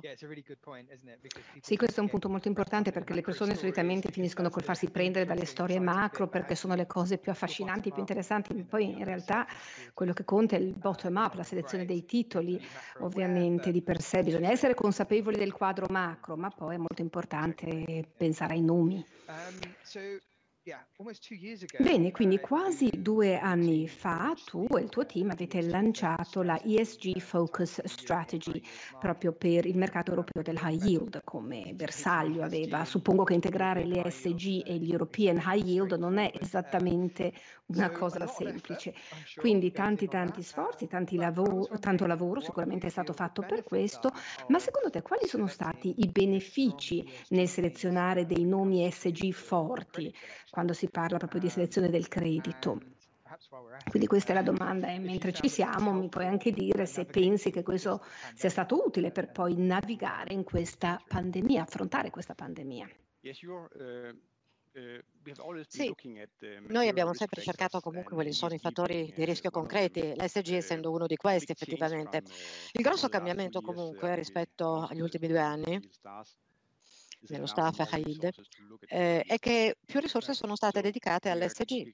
Sì, 1.61 1.77
questo 1.77 1.99
è 1.99 2.03
un 2.03 2.09
punto 2.09 2.29
molto 2.29 2.47
importante 2.47 2.91
perché 2.91 3.13
le 3.13 3.21
persone 3.21 3.55
solitamente 3.55 4.11
finiscono 4.11 4.49
col 4.49 4.63
farsi 4.63 4.89
prendere 4.89 5.25
dalle 5.25 5.45
storie 5.45 5.79
macro 5.79 6.27
perché 6.27 6.55
sono 6.55 6.75
le 6.75 6.87
cose 6.87 7.17
più 7.17 7.31
affascinanti, 7.31 7.91
più 7.91 7.99
interessanti, 7.99 8.53
poi 8.63 8.97
in 8.97 9.05
realtà 9.05 9.47
quello 9.93 10.13
che 10.13 10.23
conta 10.23 10.55
è 10.55 10.59
il 10.59 10.73
bottom 10.73 11.15
up, 11.15 11.35
la 11.35 11.43
selezione 11.43 11.85
dei 11.85 12.05
titoli, 12.05 12.59
ovviamente 12.99 13.71
di 13.71 13.81
per 13.81 14.01
sé. 14.01 14.23
Bisogna 14.23 14.51
essere 14.51 14.73
consapevoli 14.73 15.37
del 15.37 15.53
quadro 15.53 15.85
macro, 15.89 16.35
ma 16.35 16.49
poi 16.49 16.75
è 16.75 16.77
molto 16.77 17.01
importante 17.01 18.05
pensare 18.15 18.53
ai 18.53 18.61
nomi. 18.61 19.05
Um, 20.97 21.11
Bene, 21.79 22.11
quindi 22.11 22.39
quasi 22.39 22.89
due 22.97 23.39
anni 23.39 23.87
fa 23.87 24.35
tu 24.45 24.67
e 24.77 24.81
il 24.81 24.89
tuo 24.89 25.05
team 25.05 25.31
avete 25.31 25.61
lanciato 25.61 26.43
la 26.43 26.61
ESG 26.61 27.19
Focus 27.19 27.83
Strategy 27.85 28.61
proprio 28.99 29.31
per 29.31 29.65
il 29.65 29.77
mercato 29.77 30.11
europeo 30.11 30.43
del 30.43 30.59
high 30.61 30.83
yield, 30.83 31.21
come 31.23 31.71
bersaglio 31.73 32.43
aveva. 32.43 32.85
Suppongo 32.85 33.23
che 33.23 33.33
integrare 33.33 33.85
l'ESG 33.85 34.63
e 34.65 34.75
gli 34.77 34.91
European 34.91 35.41
High 35.43 35.65
Yield 35.65 35.93
non 35.93 36.17
è 36.17 36.31
esattamente 36.39 37.33
una 37.67 37.89
cosa 37.91 38.27
semplice. 38.27 38.93
Quindi 39.35 39.71
tanti 39.71 40.07
tanti 40.07 40.43
sforzi, 40.43 40.87
tanti 40.87 41.15
lavoro, 41.15 41.67
tanto 41.79 42.05
lavoro 42.05 42.41
sicuramente 42.41 42.87
è 42.87 42.89
stato 42.89 43.13
fatto 43.13 43.41
per 43.41 43.63
questo, 43.63 44.11
ma 44.47 44.59
secondo 44.59 44.89
te 44.89 45.01
quali 45.01 45.27
sono 45.27 45.47
stati 45.47 45.95
i 45.97 46.07
benefici 46.07 47.07
nel 47.29 47.47
selezionare 47.47 48.25
dei 48.25 48.45
nomi 48.45 48.85
ESG 48.85 49.31
forti? 49.31 50.13
Quando 50.59 50.73
si 50.73 50.89
parla 50.89 51.17
proprio 51.17 51.39
di 51.39 51.47
selezione 51.47 51.89
del 51.89 52.09
credito. 52.09 52.81
Quindi 53.89 54.07
questa 54.07 54.33
è 54.33 54.35
la 54.35 54.41
domanda 54.41 54.91
e 54.91 54.99
mentre 54.99 55.31
ci 55.31 55.47
siamo 55.47 55.93
mi 55.93 56.09
puoi 56.09 56.25
anche 56.25 56.51
dire 56.51 56.85
se 56.85 57.05
pensi 57.05 57.49
che 57.49 57.63
questo 57.63 58.03
sia 58.35 58.49
stato 58.49 58.85
utile 58.85 59.11
per 59.11 59.31
poi 59.31 59.55
navigare 59.55 60.33
in 60.33 60.43
questa 60.43 61.01
pandemia, 61.07 61.61
affrontare 61.61 62.09
questa 62.09 62.35
pandemia. 62.35 62.89
Sì, 65.67 65.95
noi 66.67 66.87
abbiamo 66.89 67.13
sempre 67.13 67.41
cercato 67.41 67.79
comunque 67.79 68.13
quali 68.13 68.33
sono 68.33 68.53
i 68.53 68.59
fattori 68.59 69.13
di 69.15 69.23
rischio 69.23 69.51
concreti, 69.51 70.13
l'SG 70.13 70.55
essendo 70.55 70.91
uno 70.91 71.07
di 71.07 71.15
questi 71.15 71.53
effettivamente. 71.53 72.23
Il 72.73 72.83
grosso 72.83 73.07
cambiamento 73.07 73.61
comunque 73.61 74.13
rispetto 74.15 74.81
agli 74.81 74.99
ultimi 74.99 75.27
due 75.27 75.39
anni 75.39 75.89
nello 77.27 77.45
staff 77.45 77.79
Haid, 77.91 78.29
eh, 78.87 79.21
è 79.21 79.37
che 79.39 79.75
più 79.85 79.99
risorse 79.99 80.33
sono 80.33 80.55
state 80.55 80.81
dedicate 80.81 81.29
all'SG. 81.29 81.93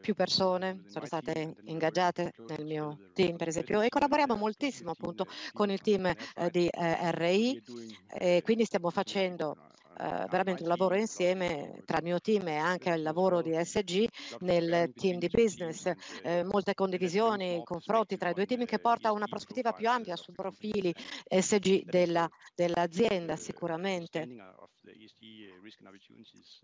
Più 0.00 0.14
persone 0.14 0.84
sono 0.88 1.06
state 1.06 1.54
ingaggiate 1.64 2.32
nel 2.48 2.64
mio 2.64 2.98
team, 3.12 3.36
per 3.36 3.48
esempio, 3.48 3.80
e 3.80 3.88
collaboriamo 3.88 4.34
moltissimo 4.36 4.90
appunto 4.90 5.26
con 5.52 5.70
il 5.70 5.80
team 5.80 6.06
eh, 6.06 6.50
di 6.50 6.68
eh, 6.68 7.10
RI 7.12 7.62
e 8.08 8.42
quindi 8.42 8.64
stiamo 8.64 8.90
facendo 8.90 9.56
eh, 10.00 10.26
veramente 10.28 10.62
un 10.62 10.68
lavoro 10.68 10.96
insieme 10.96 11.82
tra 11.84 11.98
il 11.98 12.04
mio 12.04 12.20
team 12.20 12.46
e 12.48 12.56
anche 12.56 12.90
il 12.90 13.02
lavoro 13.02 13.42
di 13.42 13.52
SG 13.52 14.06
nel 14.40 14.92
team 14.94 15.18
di 15.18 15.28
business, 15.28 15.90
eh, 16.22 16.44
molte 16.44 16.74
condivisioni, 16.74 17.62
confronti 17.64 18.16
tra 18.16 18.30
i 18.30 18.34
due 18.34 18.46
team 18.46 18.64
che 18.64 18.78
porta 18.78 19.08
a 19.08 19.12
una 19.12 19.26
prospettiva 19.26 19.72
più 19.72 19.88
ampia 19.88 20.14
sui 20.16 20.32
profili 20.32 20.94
SG 21.28 21.84
della, 21.84 22.28
dell'azienda 22.54 23.36
sicuramente. 23.36 24.26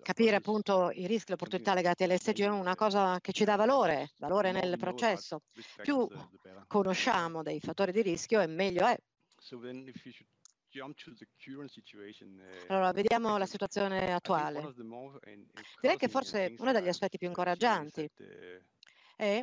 Capire 0.03 0.37
appunto 0.37 0.91
i 0.93 1.07
rischi 1.07 1.27
e 1.27 1.29
le 1.29 1.35
opportunità 1.35 1.75
legate 1.75 2.05
all'SG 2.05 2.43
è 2.43 2.49
una 2.49 2.75
cosa 2.77 3.19
che 3.21 3.33
ci 3.33 3.45
dà 3.45 3.57
valore, 3.57 4.13
valore 4.19 4.53
nel 4.53 4.79
processo. 4.79 5.43
Più 5.83 6.09
conosciamo 6.67 7.43
dei 7.43 7.61
fattori 7.61 7.93
di 7.93 8.03
rischio 8.03 8.41
e 8.41 8.47
meglio 8.47 8.87
è. 8.87 8.97
Eh, 12.41 12.65
allora, 12.69 12.93
vediamo 12.93 13.37
la 13.39 13.47
situazione 13.47 14.13
attuale. 14.13 14.73
Direi 15.81 15.97
che 15.97 16.09
forse 16.09 16.55
uno 16.59 16.73
degli 16.73 16.89
aspetti 16.89 17.19
più 17.19 17.29
incoraggianti. 17.29 18.11
è 19.17 19.41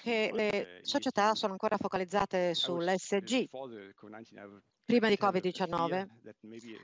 che 0.00 0.30
le 0.32 0.80
società 0.82 1.34
sono 1.34 1.52
ancora 1.52 1.76
focalizzate 1.76 2.54
sull'SG 2.54 3.48
prima 4.88 5.08
di 5.08 5.18
Covid-19 5.20 6.06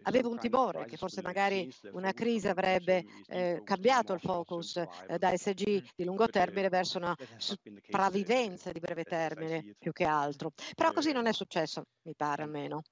avevo 0.03 0.29
un 0.29 0.39
timore 0.39 0.85
che 0.85 0.99
forse 0.99 1.23
magari 1.23 1.73
una 1.93 2.13
crisi 2.13 2.49
avrebbe 2.49 3.03
eh, 3.29 3.63
cambiato 3.65 4.13
il 4.13 4.21
focus 4.21 4.77
eh, 4.77 5.17
da 5.17 5.35
SG 5.35 5.83
di 5.97 6.05
lungo 6.05 6.27
termine 6.27 6.69
verso 6.69 6.99
una 6.99 7.17
sopravvivenza 7.39 8.73
di 8.73 8.81
breve 8.81 9.05
termine 9.05 9.75
più 9.79 9.93
che 9.93 10.05
altro. 10.05 10.53
Però 10.77 10.93
così 10.93 11.13
non 11.13 11.25
è 11.25 11.33
successo, 11.33 11.87
mi 12.03 12.15
pare 12.15 12.43
almeno. 12.43 12.83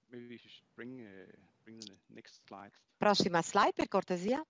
Prossima 2.96 3.42
slide 3.42 3.74
per 3.74 3.88
cortesia. 3.88 4.42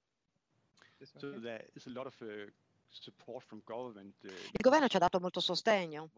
Il 4.53 4.61
governo 4.61 4.87
ci 4.87 4.95
ha 4.95 5.01
dato 5.01 5.19
molto 5.19 5.41
sostegno 5.41 6.11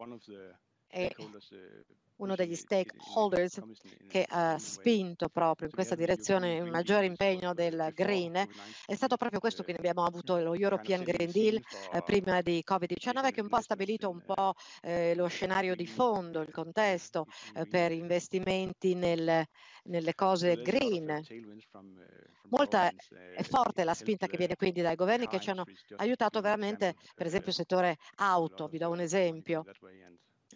e 0.94 1.12
uno 2.16 2.36
degli 2.36 2.54
stakeholders 2.54 3.60
che 4.06 4.24
ha 4.28 4.56
spinto 4.58 5.28
proprio 5.28 5.66
in 5.66 5.74
questa 5.74 5.96
direzione 5.96 6.60
un 6.60 6.68
maggiore 6.68 7.06
impegno 7.06 7.52
del 7.52 7.90
green 7.92 8.34
è 8.86 8.94
stato 8.94 9.16
proprio 9.16 9.40
questo, 9.40 9.64
quindi 9.64 9.80
abbiamo 9.80 10.06
avuto 10.06 10.38
lo 10.38 10.54
European 10.54 11.02
Green 11.02 11.32
Deal 11.32 11.56
eh, 11.56 12.02
prima 12.02 12.40
di 12.42 12.62
Covid-19 12.64 13.32
che 13.32 13.40
un 13.40 13.48
po' 13.48 13.56
ha 13.56 13.62
stabilito 13.62 14.08
un 14.08 14.22
po' 14.24 14.54
eh, 14.82 15.16
lo 15.16 15.26
scenario 15.26 15.74
di 15.74 15.88
fondo, 15.88 16.40
il 16.40 16.52
contesto 16.52 17.26
eh, 17.56 17.66
per 17.66 17.90
investimenti 17.90 18.94
nel, 18.94 19.44
nelle 19.84 20.14
cose 20.14 20.62
green. 20.62 21.20
Molta 22.50 22.88
è 22.88 23.42
forte 23.42 23.82
la 23.82 23.94
spinta 23.94 24.28
che 24.28 24.36
viene 24.36 24.54
quindi 24.54 24.80
dai 24.82 24.94
governi 24.94 25.26
che 25.26 25.40
ci 25.40 25.50
hanno 25.50 25.64
aiutato 25.96 26.40
veramente, 26.40 26.94
per 27.16 27.26
esempio 27.26 27.48
il 27.48 27.56
settore 27.56 27.96
auto, 28.16 28.68
vi 28.68 28.78
do 28.78 28.90
un 28.90 29.00
esempio 29.00 29.64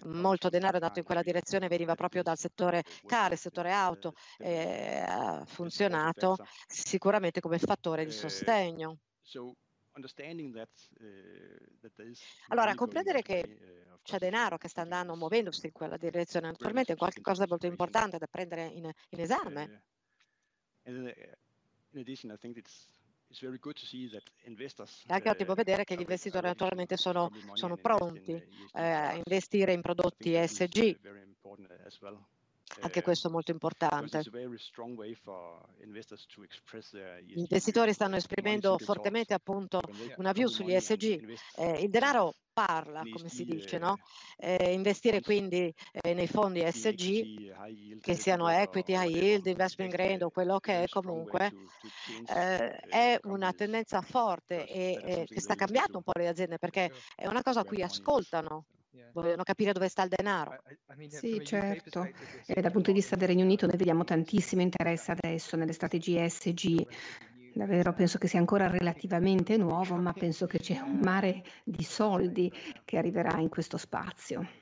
molto 0.05 0.49
denaro 0.49 0.73
è 0.73 0.77
andato 0.77 0.99
in 0.99 1.05
quella 1.05 1.23
direzione 1.23 1.69
veniva 1.69 1.95
proprio 1.95 2.23
dal 2.23 2.39
settore 2.39 2.83
car, 3.07 3.33
il 3.33 3.39
settore 3.39 3.73
auto, 3.73 4.15
e 4.39 5.05
ha 5.07 5.45
funzionato 5.47 6.37
sicuramente 6.67 7.41
come 7.41 7.59
fattore 7.59 8.05
di 8.05 8.13
sostegno. 8.13 8.99
Allora, 12.49 12.75
comprendere 12.75 13.23
che 13.23 13.87
c'è 14.03 14.19
denaro 14.19 14.57
che 14.57 14.69
sta 14.69 14.83
andando, 14.83 15.17
muovendosi 15.17 15.67
in 15.67 15.73
quella 15.73 15.97
direzione, 15.97 16.47
naturalmente 16.47 16.93
è 16.93 16.97
qualcosa 16.97 17.45
di 17.45 17.51
molto 17.51 17.67
importante 17.67 18.17
da 18.19 18.27
prendere 18.27 18.67
in, 18.67 18.91
in 19.11 19.21
esame. 19.21 19.83
È 23.31 25.13
anche 25.13 25.29
ottimo 25.29 25.55
vedere 25.55 25.85
che 25.85 25.95
gli 25.95 26.01
investitori 26.01 26.47
naturalmente 26.47 26.97
sono, 26.97 27.31
sono 27.53 27.77
pronti 27.77 28.33
eh, 28.33 28.83
a 28.83 29.13
investire 29.15 29.73
in 29.73 29.83
prodotti 29.83 30.33
ESG. 30.35 30.99
Anche 32.81 33.03
questo 33.03 33.29
è 33.29 33.31
molto 33.31 33.51
importante. 33.51 34.23
Gli 37.25 37.39
investitori 37.39 37.93
stanno 37.93 38.17
esprimendo 38.17 38.79
fortemente 38.79 39.35
appunto 39.35 39.81
una 40.17 40.33
view 40.33 40.49
sugli 40.49 40.75
ESG. 40.75 41.39
Eh, 41.57 41.83
il 41.83 41.91
denaro 41.91 42.35
parla, 42.53 43.03
come 43.11 43.29
si 43.29 43.45
dice, 43.45 43.79
no? 43.79 43.99
Eh, 44.37 44.73
investire 44.73 45.21
quindi 45.21 45.73
eh, 45.93 46.15
nei 46.15 46.27
fondi 46.27 46.61
ESG, 46.61 48.01
che 48.01 48.15
siano 48.15 48.49
equity, 48.49 48.95
high 48.95 49.15
yield, 49.15 49.47
investment 49.47 49.93
grade 49.93 50.25
o 50.25 50.31
quello 50.31 50.59
che 50.59 50.83
è 50.83 50.89
comunque, 50.89 51.53
eh, 52.35 52.77
è 52.77 53.19
una 53.25 53.53
tendenza 53.53 54.01
forte 54.03 54.67
e 54.67 55.25
che 55.27 55.41
sta 55.41 55.55
cambiando 55.55 55.99
un 55.99 56.03
po' 56.03 56.13
le 56.17 56.29
aziende 56.29 56.59
perché 56.59 56.93
è 57.15 57.27
una 57.27 57.43
cosa 57.43 57.61
a 57.61 57.65
cui 57.65 57.83
ascoltano 57.83 58.65
vogliono 59.13 59.43
capire 59.43 59.73
dove 59.73 59.89
sta 59.89 60.03
il 60.03 60.09
denaro. 60.09 60.57
Sì, 61.09 61.41
certo. 61.45 62.09
E 62.47 62.61
dal 62.61 62.73
punto 62.73 62.91
di 62.91 62.99
vista 62.99 63.17
del 63.17 63.29
Regno 63.29 63.45
Unito 63.45 63.67
noi 63.67 63.77
vediamo 63.77 64.05
tantissimo 64.05 64.63
interesse 64.63 65.13
adesso 65.13 65.57
nelle 65.57 65.73
strategie 65.73 66.25
ESG. 66.25 66.87
Davvero 67.55 67.93
penso 67.93 68.19
che 68.19 68.29
sia 68.29 68.39
ancora 68.39 68.69
relativamente 68.69 69.57
nuovo, 69.57 69.97
ma 69.97 70.13
penso 70.13 70.47
che 70.47 70.59
c'è 70.59 70.79
un 70.81 71.01
mare 71.03 71.43
di 71.65 71.83
soldi 71.83 72.53
che 72.85 72.99
arriverà 72.99 73.39
in 73.39 73.49
questo 73.49 73.77
spazio. 73.77 74.58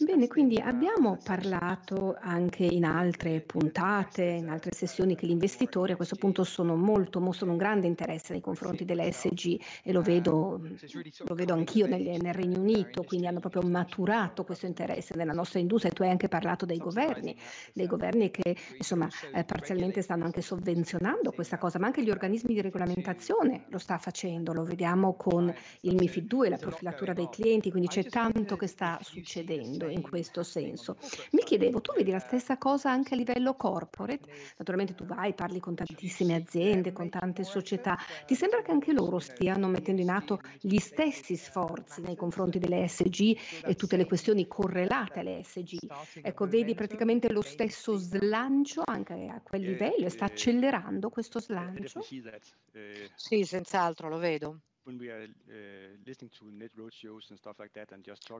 Bene, 0.00 0.26
quindi 0.26 0.58
abbiamo 0.58 1.16
parlato 1.22 2.16
anche 2.18 2.64
in 2.64 2.84
altre 2.84 3.40
puntate, 3.40 4.24
in 4.24 4.48
altre 4.48 4.72
sessioni 4.72 5.14
che 5.14 5.28
gli 5.28 5.30
investitori 5.30 5.92
a 5.92 5.96
questo 5.96 6.16
punto 6.16 6.42
sono 6.42 6.74
molto, 6.74 7.20
mostrano 7.20 7.52
un 7.52 7.58
grande 7.58 7.86
interesse 7.86 8.32
nei 8.32 8.40
confronti 8.40 8.84
dell'ESG 8.84 9.60
e 9.84 9.92
lo 9.92 10.02
vedo, 10.02 10.60
lo 10.60 11.34
vedo 11.36 11.52
anch'io 11.52 11.86
nel, 11.86 12.02
nel 12.20 12.34
Regno 12.34 12.58
Unito, 12.58 13.04
quindi 13.04 13.28
hanno 13.28 13.38
proprio 13.38 13.62
maturato 13.62 14.42
questo 14.42 14.66
interesse 14.66 15.14
nella 15.14 15.32
nostra 15.32 15.60
industria. 15.60 15.92
E 15.92 15.94
tu 15.94 16.02
hai 16.02 16.10
anche 16.10 16.26
parlato 16.26 16.66
dei 16.66 16.78
governi, 16.78 17.38
dei 17.74 17.86
governi 17.86 18.32
che 18.32 18.56
insomma 18.76 19.08
eh, 19.32 19.44
parzialmente 19.44 20.02
stanno 20.02 20.24
anche 20.24 20.42
sovvenzionando 20.42 21.30
questa 21.30 21.58
cosa, 21.58 21.78
ma 21.78 21.86
anche 21.86 22.02
gli 22.02 22.10
organismi 22.10 22.54
di 22.54 22.60
regolamentazione 22.60 23.66
lo 23.68 23.78
sta 23.78 23.98
facendo, 23.98 24.52
lo 24.52 24.64
vediamo 24.64 25.14
con 25.14 25.54
il 25.82 25.94
MIFID 25.94 26.26
2, 26.26 26.48
la 26.48 26.56
profilatura 26.56 27.12
dei 27.12 27.28
clienti, 27.30 27.70
quindi 27.70 27.86
c'è 27.86 28.02
tanto 28.06 28.56
che 28.56 28.66
sta 28.66 28.94
succedendo 29.02 29.88
in 29.88 30.02
questo 30.02 30.42
senso. 30.42 30.96
Mi 31.32 31.42
chiedevo, 31.42 31.80
tu 31.80 31.92
vedi 31.94 32.10
la 32.10 32.18
stessa 32.18 32.56
cosa 32.58 32.90
anche 32.90 33.14
a 33.14 33.16
livello 33.16 33.54
corporate? 33.54 34.28
Naturalmente 34.56 34.94
tu 34.94 35.04
vai, 35.04 35.34
parli 35.34 35.60
con 35.60 35.74
tantissime 35.74 36.34
aziende, 36.34 36.92
con 36.92 37.08
tante 37.08 37.44
società. 37.44 37.96
Ti 38.24 38.34
sembra 38.34 38.62
che 38.62 38.70
anche 38.72 38.92
loro 38.92 39.18
stiano 39.18 39.68
mettendo 39.68 40.00
in 40.02 40.10
atto 40.10 40.40
gli 40.60 40.78
stessi 40.78 41.36
sforzi 41.36 42.00
nei 42.00 42.16
confronti 42.16 42.58
delle 42.58 42.86
SG 42.88 43.36
e 43.64 43.74
tutte 43.74 43.96
le 43.96 44.06
questioni 44.06 44.46
correlate 44.46 45.20
alle 45.20 45.42
SG? 45.42 45.78
Ecco, 46.20 46.46
vedi 46.46 46.74
praticamente 46.74 47.30
lo 47.32 47.42
stesso 47.42 47.96
slancio 47.96 48.82
anche 48.84 49.26
a 49.28 49.40
quel 49.42 49.62
livello? 49.62 50.08
Sta 50.08 50.26
accelerando 50.26 51.10
questo 51.10 51.40
slancio? 51.40 52.10
Sì, 53.14 53.44
senz'altro 53.44 54.08
lo 54.08 54.18
vedo. 54.18 54.60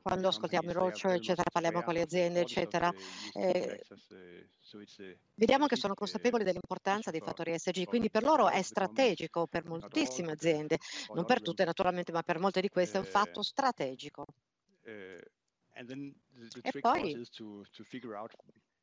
Quando 0.02 0.28
ascoltiamo 0.28 0.70
i 0.70 0.72
roadshow, 0.72 1.10
eccetera, 1.10 1.50
parliamo 1.50 1.82
con 1.82 1.94
le 1.94 2.02
aziende, 2.02 2.40
eccetera, 2.40 2.92
eh, 3.34 3.82
vediamo 5.34 5.66
che 5.66 5.76
sono 5.76 5.94
consapevoli 5.94 6.44
dell'importanza 6.44 7.10
dei 7.10 7.20
fattori 7.20 7.52
ESG, 7.52 7.84
quindi 7.84 8.10
per 8.10 8.22
loro 8.22 8.48
è 8.48 8.62
strategico, 8.62 9.46
per 9.48 9.64
moltissime 9.64 10.32
aziende, 10.32 10.78
non 11.14 11.24
per 11.24 11.42
tutte 11.42 11.64
naturalmente, 11.64 12.12
ma 12.12 12.22
per 12.22 12.38
molte 12.38 12.60
di 12.60 12.68
queste 12.68 12.98
è 12.98 13.00
un 13.00 13.06
fatto 13.06 13.42
strategico. 13.42 14.24
E 16.62 16.70
poi 16.80 17.18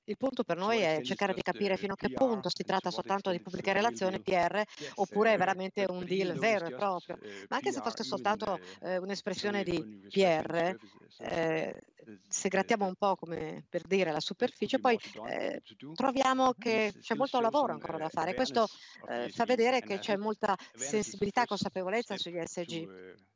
il 0.06 0.18
punto 0.18 0.44
per 0.44 0.58
noi 0.58 0.80
è 0.80 1.02
cercare 1.02 1.34
di 1.34 1.42
capire 1.42 1.78
fino 1.78 1.94
a 1.94 1.96
che 1.96 2.12
punto 2.12 2.50
si 2.54 2.64
tratta 2.64 2.92
soltanto 2.92 3.32
di 3.32 3.40
pubbliche 3.40 3.74
relazioni, 3.74 4.22
PR, 4.22 4.62
oppure 4.96 5.34
è 5.34 5.38
veramente 5.38 5.86
un 5.88 6.04
deal 6.06 6.38
vero 6.38 6.68
e 6.68 6.76
proprio. 6.76 7.18
Ma 7.50 7.58
anche 7.58 7.72
se 7.72 7.82
fosse 7.82 8.04
soltanto 8.04 8.60
eh, 8.82 8.98
un'espressione 8.98 9.64
di 9.64 10.08
PR, 10.10 10.76
eh, 11.20 11.80
se 12.28 12.50
grattiamo 12.50 12.86
un 12.86 12.96
po' 12.96 13.16
come 13.16 13.64
per 13.70 13.84
dire 13.84 14.12
la 14.12 14.20
superficie, 14.20 14.80
poi 14.80 14.98
eh, 15.30 15.62
troviamo 15.94 16.54
che 16.58 16.94
c'è 17.00 17.16
molto 17.16 17.40
lavoro 17.40 17.72
ancora 17.72 17.98
da 17.98 18.10
fare. 18.10 18.34
Questo 18.34 18.68
eh, 19.10 19.30
fa 19.30 19.46
vedere 19.46 19.82
che 19.82 20.00
c'è 20.00 20.18
molta 20.18 20.56
sensibilità 20.74 21.44
e 21.44 21.48
consapevolezza 21.48 22.18
sugli 22.18 22.42
SG 22.44 23.32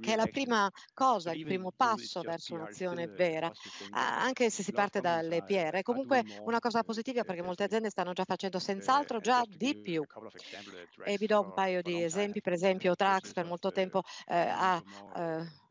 che 0.00 0.12
è 0.12 0.16
la 0.16 0.26
prima 0.26 0.70
cosa, 0.92 1.32
il 1.32 1.44
primo 1.44 1.72
passo 1.74 2.20
verso 2.22 2.54
un'azione 2.54 3.06
vera, 3.06 3.50
anche 3.90 4.50
se 4.50 4.62
si 4.62 4.72
parte 4.72 5.00
dalle 5.00 5.42
PR. 5.42 5.74
È 5.74 5.82
comunque 5.82 6.24
una 6.42 6.58
cosa 6.58 6.82
positiva 6.82 7.22
perché 7.24 7.42
molte 7.42 7.64
aziende 7.64 7.90
stanno 7.90 8.12
già 8.12 8.24
facendo 8.24 8.58
senz'altro 8.58 9.20
già 9.20 9.42
di 9.46 9.76
più. 9.80 10.04
E 11.04 11.16
vi 11.18 11.26
do 11.26 11.40
un 11.40 11.52
paio 11.52 11.82
di 11.82 12.02
esempi, 12.02 12.40
per 12.40 12.52
esempio 12.52 12.94
Trax 12.94 13.32
per 13.32 13.44
molto 13.44 13.70
tempo 13.70 14.02
eh, 14.26 14.36
ha... 14.36 14.82
Eh, 15.16 15.62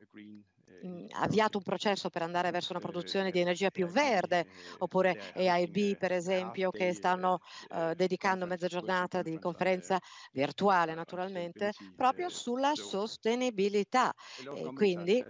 avviato 1.12 1.58
un 1.58 1.64
processo 1.64 2.10
per 2.10 2.22
andare 2.22 2.52
verso 2.52 2.72
una 2.72 2.82
produzione 2.82 3.32
di 3.32 3.40
energia 3.40 3.70
più 3.70 3.88
verde, 3.88 4.48
oppure 4.80 5.32
AIB 5.36 5.98
per 5.98 6.12
esempio 6.12 6.72
che 6.72 6.94
stanno 6.94 7.40
uh, 7.70 7.94
dedicando 7.94 8.46
mezza 8.46 8.68
giornata 8.68 9.22
di 9.22 9.38
conferenza 9.40 10.00
virtuale 10.32 10.94
naturalmente 10.94 11.72
proprio 11.96 12.30
sulla 12.30 12.74
sostenibilità. 12.76 14.14
E 14.56 14.74
quindi 14.74 15.24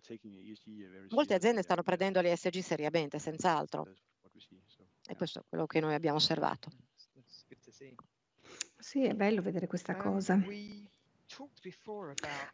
molte 1.09 1.33
aziende 1.33 1.61
stanno 1.61 1.83
prendendo 1.83 2.21
l'ESG 2.21 2.59
seriamente, 2.59 3.19
senz'altro. 3.19 3.87
E 5.05 5.15
questo 5.15 5.39
è 5.39 5.43
quello 5.47 5.65
che 5.65 5.79
noi 5.79 5.93
abbiamo 5.93 6.17
osservato. 6.17 6.69
Sì, 8.77 9.03
è 9.05 9.13
bello 9.13 9.41
vedere 9.41 9.67
questa 9.67 9.95
cosa. 9.95 10.35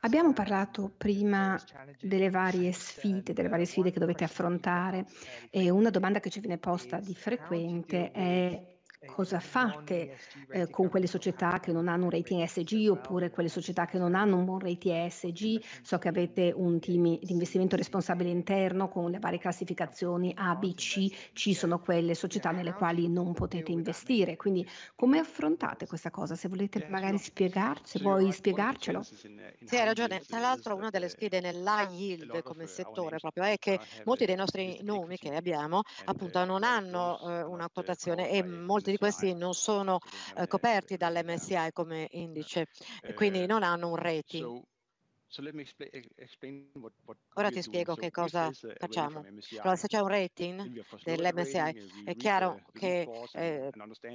Abbiamo 0.02 0.34
parlato 0.34 0.92
prima 0.96 1.60
delle 2.00 2.30
varie 2.30 2.72
sfide, 2.72 3.34
delle 3.34 3.50
varie 3.50 3.66
sfide 3.66 3.92
che 3.92 4.00
dovete 4.00 4.24
affrontare. 4.24 5.06
e 5.50 5.70
una 5.70 5.90
domanda 5.90 6.20
che 6.20 6.30
ci 6.30 6.40
viene 6.40 6.58
posta 6.58 7.00
di 7.00 7.14
frequente 7.14 8.12
è 8.12 8.79
cosa 9.06 9.40
fate 9.40 10.18
eh, 10.50 10.70
con 10.70 10.90
quelle 10.90 11.08
società 11.08 11.60
che 11.60 11.72
non 11.72 11.88
hanno 11.88 12.06
un 12.06 12.10
rating 12.10 12.42
ESG 12.42 12.90
oppure 12.90 13.30
quelle 13.30 13.50
società 13.50 13.86
che 13.86 13.98
non 13.98 14.14
hanno 14.14 14.38
un 14.38 14.46
buon 14.46 14.60
rating 14.60 15.06
ESG. 15.06 15.62
So 15.82 15.98
che 15.98 16.08
avete 16.10 16.52
un 16.54 16.80
team 16.80 17.18
di 17.20 17.32
investimento 17.32 17.76
responsabile 17.76 18.30
interno 18.30 18.90
con 18.90 19.10
le 19.10 19.20
varie 19.20 19.40
classificazioni 19.40 20.34
A, 20.36 20.56
B, 20.56 20.74
C. 20.74 21.08
Ci 21.34 21.54
sono 21.54 21.80
quelle 21.80 22.14
società 22.14 22.52
nelle 22.52 22.74
quali 22.74 23.08
non 23.08 23.34
potete 23.34 23.72
investire. 23.72 24.36
Quindi 24.36 24.68
come 24.96 25.20
affrontate 25.20 25.88
questa 25.88 26.10
cosa? 26.10 26.36
Se 26.36 26.48
volete 26.48 26.88
magari 26.90 27.18
spiegar, 27.18 27.80
se 27.84 28.00
vuoi 28.00 28.32
spiegarcelo. 28.32 29.02
Sì, 29.02 29.76
hai 29.78 29.86
ragione. 29.86 30.22
Tra 30.22 30.40
l'altro 30.40 30.76
una 30.76 30.90
delle 30.90 31.10
sfide 31.10 31.40
nell'high 31.40 31.92
yield 31.92 32.42
come 32.44 32.68
settore 32.68 33.18
proprio 33.18 33.44
è 33.44 33.58
che 33.58 33.80
molti 34.04 34.26
dei 34.26 34.36
nostri 34.36 34.80
nomi 34.84 35.18
che 35.18 35.34
abbiamo 35.34 35.82
appunto 36.06 36.44
non 36.46 36.64
hanno 36.64 37.20
eh, 37.20 37.44
una 37.44 37.70
quotazione 37.70 38.30
e 38.30 38.44
molti 38.44 38.89
molti 38.90 38.92
di 38.92 38.98
questi 38.98 39.34
non 39.36 39.54
sono 39.54 40.00
eh, 40.36 40.48
coperti 40.48 40.98
dall'MSI 40.98 41.72
come 41.74 42.08
indice, 42.12 42.68
quindi 43.14 43.46
non 43.46 43.64
hanno 43.64 43.90
un 43.90 43.96
rating. 43.96 44.62
Ora 47.36 47.50
ti 47.50 47.62
spiego 47.62 47.96
che 47.96 48.10
cosa 48.12 48.52
facciamo. 48.76 49.28
Allora, 49.62 49.78
se 49.78 49.88
c'è 49.88 50.00
un 50.00 50.08
rating 50.08 50.70
dell'MSI, 51.02 51.74
è 52.04 52.16
chiaro 52.16 52.62
che 52.74 53.08
eh, 53.32 53.74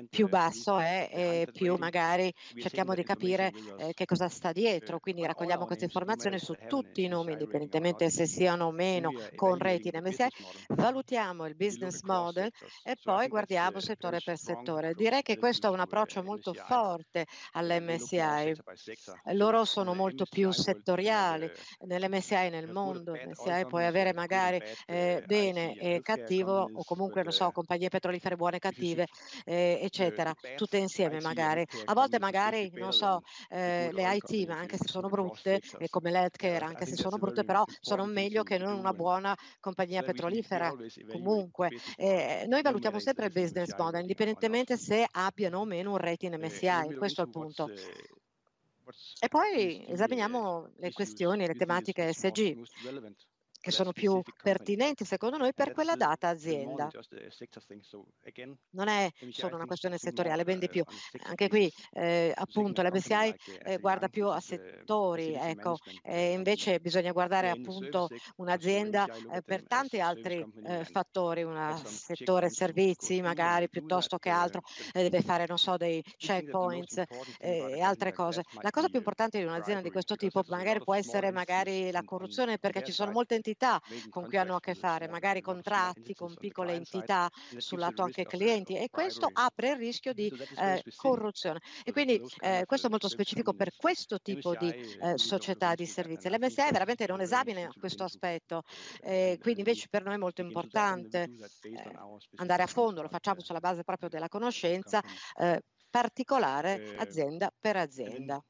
più 0.09 0.29
basso 0.29 0.79
è 0.79 1.09
e 1.11 1.49
più 1.51 1.77
magari 1.77 2.33
cerchiamo 2.57 2.95
di 2.95 3.03
capire 3.03 3.51
eh, 3.77 3.93
che 3.95 4.05
cosa 4.05 4.29
sta 4.29 4.53
dietro. 4.53 4.99
Quindi 5.01 5.25
raccogliamo 5.25 5.65
queste 5.65 5.85
informazioni 5.85 6.39
su 6.39 6.55
tutti 6.67 7.03
i 7.05 7.09
nomi, 7.09 7.33
indipendentemente 7.33 8.11
se 8.11 8.27
siano 8.27 8.67
o 8.67 8.71
meno 8.73 9.13
con 9.35 9.57
rating 9.59 10.01
MSI, 10.01 10.27
valutiamo 10.69 11.47
il 11.47 11.57
business 11.57 12.03
model 12.03 12.51
e 12.83 12.97
poi 13.01 13.29
guardiamo 13.29 13.81
settore 13.81 14.21
per 14.21 14.37
settore. 14.39 14.95
Direi 14.95 15.23
che 15.23 15.37
questo 15.37 15.69
è 15.69 15.71
un 15.71 15.81
approccio 15.81 16.23
molto 16.23 16.53
forte 16.55 17.25
all'MSI. 17.53 18.55
Loro 19.33 19.65
sono 19.65 19.95
molto 19.95 20.27
più 20.27 20.51
settoriali 20.51 21.04
settoriali, 21.05 21.51
nell'MSI 21.87 22.49
nel 22.51 22.69
mondo, 22.69 23.13
nell'MSI 23.15 23.67
puoi 23.67 23.85
avere 23.85 24.13
magari 24.13 24.61
eh, 24.87 25.21
bene 25.25 25.75
e 25.75 26.01
cattivo 26.01 26.69
o 26.71 26.85
comunque, 26.85 27.23
non 27.23 27.33
so, 27.33 27.51
compagnie 27.51 27.89
petrolifere 27.89 28.37
buone 28.37 28.57
e 28.57 28.59
cattive, 28.59 29.07
eh, 29.45 29.79
eccetera, 29.83 30.33
tutte 30.55 30.79
insieme 30.79 31.21
magari. 31.21 31.65
A 31.85 31.95
volte 31.95 32.19
magari, 32.19 32.71
non 32.75 32.93
so, 32.93 33.21
eh, 33.49 33.91
le 33.93 34.15
IT, 34.17 34.47
ma 34.47 34.59
anche 34.59 34.77
se 34.77 34.87
sono 34.89 35.09
brutte, 35.09 35.61
e 35.77 35.89
come 35.89 36.11
l'healthcare, 36.11 36.65
anche 36.65 36.87
se 36.87 36.97
sono 36.97 37.19
brutte, 37.19 37.45
però 37.45 37.65
sono 37.81 38.05
meglio 38.07 38.43
che 38.43 38.59
non 38.59 38.73
una 38.75 38.93
buona 38.93 39.35
compagnia 39.61 40.03
petrolifera. 40.03 40.73
Comunque, 41.07 41.71
eh, 41.97 42.45
noi 42.49 42.63
valutiamo 42.63 42.99
sempre 42.99 43.27
il 43.27 43.33
business 43.33 43.75
model, 43.77 44.01
indipendentemente 44.01 44.77
se 44.77 45.07
abbiano 45.11 45.61
o 45.61 45.65
meno 45.65 45.91
un 45.93 45.99
rating 45.99 46.35
MSI, 46.37 46.93
questo 46.97 47.21
è 47.21 47.25
il 47.25 47.31
punto. 47.31 47.71
E 49.19 49.29
poi 49.29 49.85
esaminiamo 49.89 50.73
le 50.77 50.93
questioni, 50.93 51.47
le 51.47 51.55
tematiche 51.55 52.13
SG 52.13 52.59
che 53.65 53.71
sono 53.71 53.93
più 53.93 54.21
pertinenti 54.43 55.07
secondo 55.07 55.39
noi 55.39 55.55
per 55.55 55.73
quella 55.73 55.97
data 55.97 56.29
azienda. 56.29 56.91
Non 58.73 58.89
è 58.89 59.09
solo 59.31 59.55
una 59.55 59.65
questione 59.65 59.97
settoriale, 59.97 60.45
ben 60.45 60.59
di 60.59 60.69
più. 60.69 60.85
Anche 61.23 61.49
qui 61.49 61.73
eh, 61.93 62.31
appunto 62.37 62.83
la 62.83 62.91
BCI 62.91 63.35
eh, 63.63 63.79
guarda 63.79 64.09
più 64.09 64.29
a 64.29 64.39
settori, 64.39 65.33
ecco, 65.33 65.79
e 66.03 66.33
invece 66.33 66.79
bisogna 66.79 67.13
guardare 67.13 67.49
appunto 67.49 68.09
un'azienda 68.37 69.07
eh, 69.33 69.41
per 69.41 69.67
tanti 69.67 69.99
altri 69.99 70.45
eh, 70.67 70.85
fattori, 70.85 71.43
un 71.43 71.81
settore 71.87 72.51
servizi 72.51 73.23
magari 73.23 73.71
piuttosto 73.71 74.19
che 74.19 74.29
altro, 74.29 74.61
eh, 74.93 75.01
deve 75.01 75.23
fare 75.23 75.47
non 75.49 75.57
so 75.57 75.79
dei 75.79 76.05
checkpoints 76.19 76.99
eh, 77.39 77.77
e 77.77 77.81
altre 77.81 78.13
cose. 78.13 78.43
La 78.61 78.71
cosa 78.71 78.89
più 78.89 78.99
importante 78.99 79.39
di 79.39 79.45
un'azienda 79.45 79.81
di 79.81 79.91
questo 79.91 80.17
tipo 80.17 80.43
magari 80.49 80.81
può 80.81 80.95
essere 80.95 81.33
magari 81.33 81.91
la 81.91 82.03
corruzione 82.05 82.59
perché 82.59 82.85
ci 82.85 82.93
sono 82.93 83.11
molte 83.11 83.37
entità 83.37 83.53
entità 83.55 83.81
con 84.11 84.25
cui 84.25 84.37
hanno 84.37 84.57
a 84.57 84.61
che 84.61 84.75
fare, 84.75 85.09
magari 85.09 85.41
contratti 85.41 86.15
con 86.15 86.35
piccole 86.35 86.75
entità 86.75 87.31
sul 87.57 87.79
lato 87.79 88.03
anche 88.03 88.25
clienti 88.25 88.77
e 88.77 88.89
questo 88.91 89.29
apre 89.33 89.71
il 89.71 89.77
rischio 89.77 90.13
di 90.13 90.31
eh, 90.59 90.83
corruzione. 90.97 91.61
E 91.85 91.93
quindi 91.93 92.21
eh, 92.41 92.65
questo 92.67 92.89
è 92.89 92.91
molto 92.91 93.09
specifico 93.09 93.55
per 93.55 93.75
questo 93.77 94.21
tipo 94.21 94.55
di 94.57 94.69
eh, 94.69 95.17
società 95.17 95.75
di 95.75 95.87
servizi. 95.87 96.29
L'MSI 96.29 96.71
veramente 96.73 97.07
non 97.07 97.21
esamina 97.21 97.71
questo 97.79 98.05
aspetto, 98.05 98.63
quindi 99.01 99.61
invece 99.61 99.87
per 99.89 100.03
noi 100.03 100.15
è 100.15 100.19
molto 100.19 100.41
importante 100.41 101.31
eh, 101.63 101.99
andare 102.37 102.63
a 102.63 102.67
fondo, 102.67 103.03
lo 103.03 103.09
facciamo 103.09 103.41
sulla 103.41 103.61
base 103.61 103.85
proprio 103.85 104.09
della 104.09 104.29
conoscenza 104.29 105.01
eh, 105.39 105.61
particolare 105.89 106.97
azienda 106.97 107.53
per 107.59 107.77
azienda. 107.77 108.43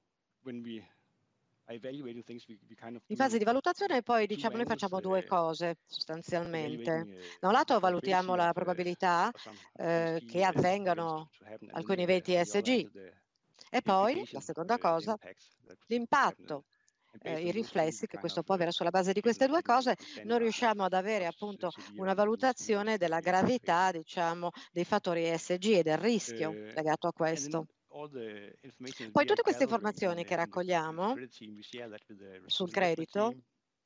In 3.07 3.17
fase 3.17 3.39
di 3.39 3.45
valutazione 3.45 4.03
poi 4.03 4.27
diciamo 4.27 4.57
noi 4.57 4.67
facciamo 4.67 5.01
due 5.01 5.25
cose 5.25 5.79
sostanzialmente. 5.87 7.37
Da 7.41 7.49
un 7.49 7.55
lato 7.55 7.79
valutiamo 7.79 8.35
la 8.35 8.53
probabilità 8.53 9.31
eh, 9.75 10.23
che 10.27 10.45
avvengano 10.45 11.31
alcuni 11.71 12.03
eventi 12.03 12.35
ESG 12.35 12.91
e 13.71 13.83
poi 13.83 14.29
la 14.31 14.41
seconda 14.41 14.77
cosa, 14.79 15.17
l'impatto 15.87 16.65
eh, 17.21 17.41
i 17.41 17.51
riflessi 17.51 18.07
che 18.07 18.19
questo 18.19 18.43
può 18.43 18.55
avere 18.55 18.71
sulla 18.71 18.91
base 18.91 19.13
di 19.13 19.21
queste 19.21 19.47
due 19.47 19.63
cose, 19.63 19.97
noi 20.25 20.41
riusciamo 20.41 20.85
ad 20.85 20.93
avere 20.93 21.27
appunto 21.27 21.71
una 21.97 22.15
valutazione 22.15 22.97
della 22.97 23.21
gravità, 23.21 23.91
diciamo, 23.91 24.51
dei 24.73 24.85
fattori 24.85 25.25
ESG 25.25 25.65
e 25.67 25.83
del 25.83 25.99
rischio 25.99 26.53
legato 26.53 27.07
a 27.07 27.13
questo. 27.13 27.67
Poi 29.13 29.25
tutte 29.25 29.43
queste 29.43 29.63
informazioni 29.63 30.25
che 30.25 30.35
raccogliamo 30.35 31.15
sul 32.47 32.71
credito, 32.71 33.35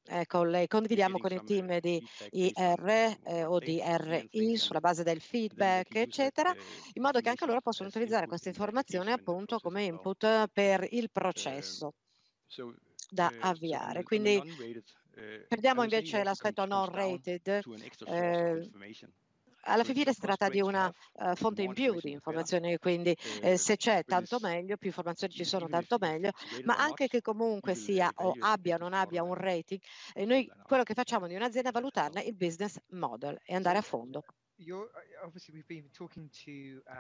ecco, 0.03 0.45
le 0.45 0.67
condividiamo 0.67 1.19
con 1.19 1.31
il 1.33 1.43
team 1.45 1.79
di 1.79 2.03
IR 2.31 3.19
eh, 3.23 3.45
o 3.45 3.59
di 3.59 3.83
RI 3.85 4.57
sulla 4.57 4.81
base 4.81 5.03
del 5.03 5.21
feedback, 5.21 5.95
eccetera, 5.97 6.55
in 6.95 7.03
modo 7.03 7.21
che 7.21 7.29
anche 7.29 7.45
loro 7.45 7.61
possano 7.61 7.91
utilizzare 7.91 8.27
queste 8.27 8.49
informazioni 8.49 9.13
appunto 9.13 9.59
come 9.59 9.85
input 9.85 10.49
per 10.53 10.87
il 10.91 11.11
processo 11.11 11.93
da 13.11 13.31
avviare. 13.41 14.03
Quindi 14.05 14.41
perdiamo 15.49 15.83
invece 15.83 16.23
l'aspetto 16.25 16.65
non 16.65 16.87
rated. 16.87 17.63
Eh, 18.07 18.71
alla 19.63 19.85
fine 19.85 20.13
si 20.13 20.21
tratta 20.21 20.49
di 20.49 20.61
una 20.61 20.93
uh, 21.13 21.35
fonte 21.35 21.63
in 21.63 21.73
più 21.73 21.99
di 22.01 22.13
informazioni, 22.13 22.77
quindi 22.79 23.17
eh, 23.43 23.57
se 23.57 23.77
c'è 23.77 24.05
tanto 24.05 24.39
meglio, 24.41 24.77
più 24.77 24.89
informazioni 24.89 25.33
ci 25.33 25.45
sono 25.45 25.67
tanto 25.69 25.97
meglio, 25.99 26.31
ma 26.65 26.77
anche 26.77 27.09
che 27.09 27.21
comunque 27.21 27.75
sia 27.75 28.11
o 28.17 28.35
abbia 28.39 28.77
o 28.77 28.79
non 28.79 28.95
abbia 28.95 29.23
un 29.23 29.35
rating, 29.35 29.81
eh, 30.15 30.25
noi 30.25 30.49
quello 30.67 30.83
che 30.83 30.95
facciamo 30.95 31.27
di 31.27 31.35
un'azienda 31.35 31.71
è 31.71 31.73
valutarne 31.73 32.23
il 32.23 32.35
business 32.35 32.79
model 32.89 33.39
e 33.45 33.55
andare 33.55 33.79
a 33.79 33.83
fondo. 33.83 34.23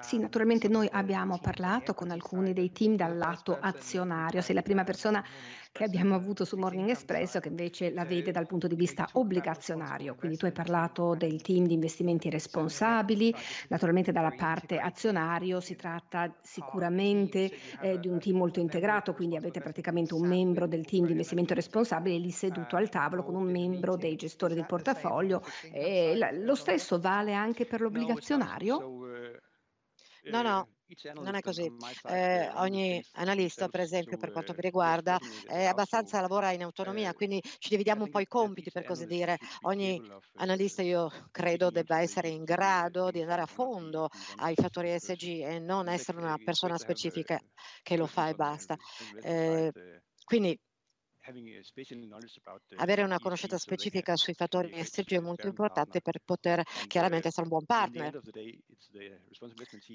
Sì, 0.00 0.18
naturalmente 0.18 0.68
noi 0.68 0.88
abbiamo 0.90 1.38
parlato 1.38 1.92
con 1.92 2.10
alcuni 2.10 2.52
dei 2.52 2.70
team 2.70 2.94
dal 2.94 3.16
lato 3.16 3.58
azionario. 3.60 4.40
Sei 4.40 4.54
la 4.54 4.62
prima 4.62 4.84
persona 4.84 5.24
che 5.72 5.84
abbiamo 5.84 6.14
avuto 6.14 6.44
su 6.44 6.56
Morning 6.56 6.88
Espresso 6.88 7.40
che 7.40 7.48
invece 7.48 7.90
la 7.90 8.04
vede 8.04 8.30
dal 8.30 8.46
punto 8.46 8.66
di 8.68 8.74
vista 8.74 9.08
obbligazionario. 9.12 10.14
Quindi 10.14 10.36
tu 10.36 10.44
hai 10.44 10.52
parlato 10.52 11.14
del 11.14 11.42
team 11.42 11.66
di 11.66 11.74
investimenti 11.74 12.30
responsabili, 12.30 13.34
naturalmente 13.68 14.12
dalla 14.12 14.32
parte 14.36 14.78
azionario 14.78 15.60
si 15.60 15.74
tratta 15.76 16.32
sicuramente 16.40 17.50
eh, 17.80 17.98
di 17.98 18.08
un 18.08 18.18
team 18.18 18.36
molto 18.36 18.60
integrato, 18.60 19.14
quindi 19.14 19.36
avete 19.36 19.60
praticamente 19.60 20.14
un 20.14 20.26
membro 20.26 20.66
del 20.66 20.84
team 20.84 21.06
di 21.06 21.12
investimento 21.12 21.54
responsabile 21.54 22.18
lì 22.18 22.30
seduto 22.30 22.76
al 22.76 22.88
tavolo 22.88 23.24
con 23.24 23.34
un 23.34 23.50
membro 23.50 23.96
dei 23.96 24.16
gestori 24.16 24.54
del 24.54 24.66
portafoglio. 24.66 25.42
E 25.72 26.16
lo 26.32 26.54
stesso 26.54 27.00
vale 27.00 27.34
anche 27.34 27.47
per 27.54 27.80
l'obbligazionario? 27.80 28.84
No, 30.24 30.42
no, 30.42 30.68
non 31.20 31.34
è 31.34 31.40
così. 31.40 31.70
Eh, 32.08 32.50
ogni 32.56 33.02
analista, 33.12 33.68
per 33.68 33.80
esempio, 33.80 34.16
per 34.16 34.30
quanto 34.30 34.52
mi 34.52 34.60
riguarda, 34.60 35.18
è 35.46 35.64
abbastanza 35.64 36.20
lavora 36.20 36.50
in 36.52 36.62
autonomia, 36.62 37.12
quindi 37.14 37.40
ci 37.42 37.70
dividiamo 37.70 38.04
un 38.04 38.10
po' 38.10 38.20
i 38.20 38.26
compiti, 38.26 38.70
per 38.70 38.84
così 38.84 39.06
dire. 39.06 39.36
Ogni 39.62 40.00
analista, 40.34 40.82
io 40.82 41.08
credo, 41.30 41.70
debba 41.70 42.00
essere 42.00 42.28
in 42.28 42.44
grado 42.44 43.10
di 43.10 43.20
andare 43.20 43.42
a 43.42 43.46
fondo 43.46 44.08
ai 44.36 44.54
fattori 44.54 44.90
ESG 44.90 45.22
e 45.42 45.58
non 45.58 45.88
essere 45.88 46.18
una 46.18 46.36
persona 46.42 46.76
specifica 46.76 47.38
che 47.82 47.96
lo 47.96 48.06
fa 48.06 48.28
e 48.28 48.34
basta. 48.34 48.76
Eh, 49.20 49.72
quindi 50.24 50.58
avere 52.76 53.02
una 53.02 53.18
conoscenza 53.18 53.58
specifica 53.58 54.16
sui 54.16 54.34
fattori 54.34 54.72
ESG 54.72 55.14
è 55.14 55.18
molto 55.20 55.46
importante 55.46 56.00
per 56.00 56.20
poter 56.24 56.62
chiaramente 56.86 57.28
essere 57.28 57.42
un 57.42 57.48
buon 57.48 57.64
partner. 57.66 58.20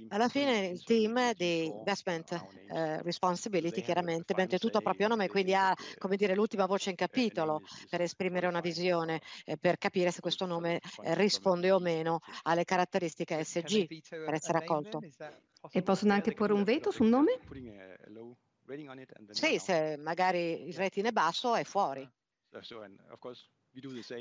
Alla 0.09 0.29
fine 0.29 0.67
il 0.67 0.83
team 0.83 1.33
di 1.33 1.65
Investment 1.65 2.31
uh, 2.31 3.01
Responsibility 3.01 3.81
chiaramente 3.81 4.33
mette 4.35 4.59
tutto 4.59 4.77
a 4.77 4.81
proprio 4.81 5.07
nome, 5.07 5.27
quindi 5.27 5.53
ha 5.53 5.75
come 5.97 6.15
dire, 6.15 6.35
l'ultima 6.35 6.65
voce 6.65 6.91
in 6.91 6.95
capitolo 6.95 7.61
per 7.89 8.01
esprimere 8.01 8.47
una 8.47 8.61
visione, 8.61 9.21
eh, 9.45 9.57
per 9.57 9.77
capire 9.77 10.11
se 10.11 10.21
questo 10.21 10.45
nome 10.45 10.79
eh, 11.03 11.15
risponde 11.15 11.71
o 11.71 11.79
meno 11.79 12.19
alle 12.43 12.63
caratteristiche 12.63 13.39
ESG 13.39 13.87
per 14.09 14.33
essere 14.33 14.59
accolto. 14.59 14.99
E 15.71 15.81
possono 15.81 16.13
anche 16.13 16.33
porre 16.33 16.53
un 16.53 16.63
veto 16.63 16.91
sul 16.91 17.07
nome? 17.07 17.39
Sì, 19.33 19.59
se 19.59 19.97
magari 19.97 20.67
il 20.67 20.75
rating 20.75 21.07
è 21.07 21.11
basso 21.11 21.55
è 21.55 21.63
fuori. 21.63 22.09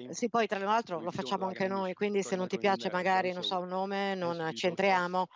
Sì, 0.09 0.29
poi 0.29 0.47
tra 0.47 0.59
l'altro 0.59 1.01
lo 1.01 1.11
facciamo 1.11 1.47
anche 1.47 1.67
noi, 1.67 1.93
quindi 1.95 2.23
se 2.23 2.37
non 2.37 2.47
ti 2.47 2.59
piace 2.59 2.91
magari, 2.91 3.33
non 3.33 3.43
so, 3.43 3.59
un 3.59 3.69
nome, 3.69 4.15
non 4.15 4.51
ci 4.53 4.67
entriamo. 4.67 5.27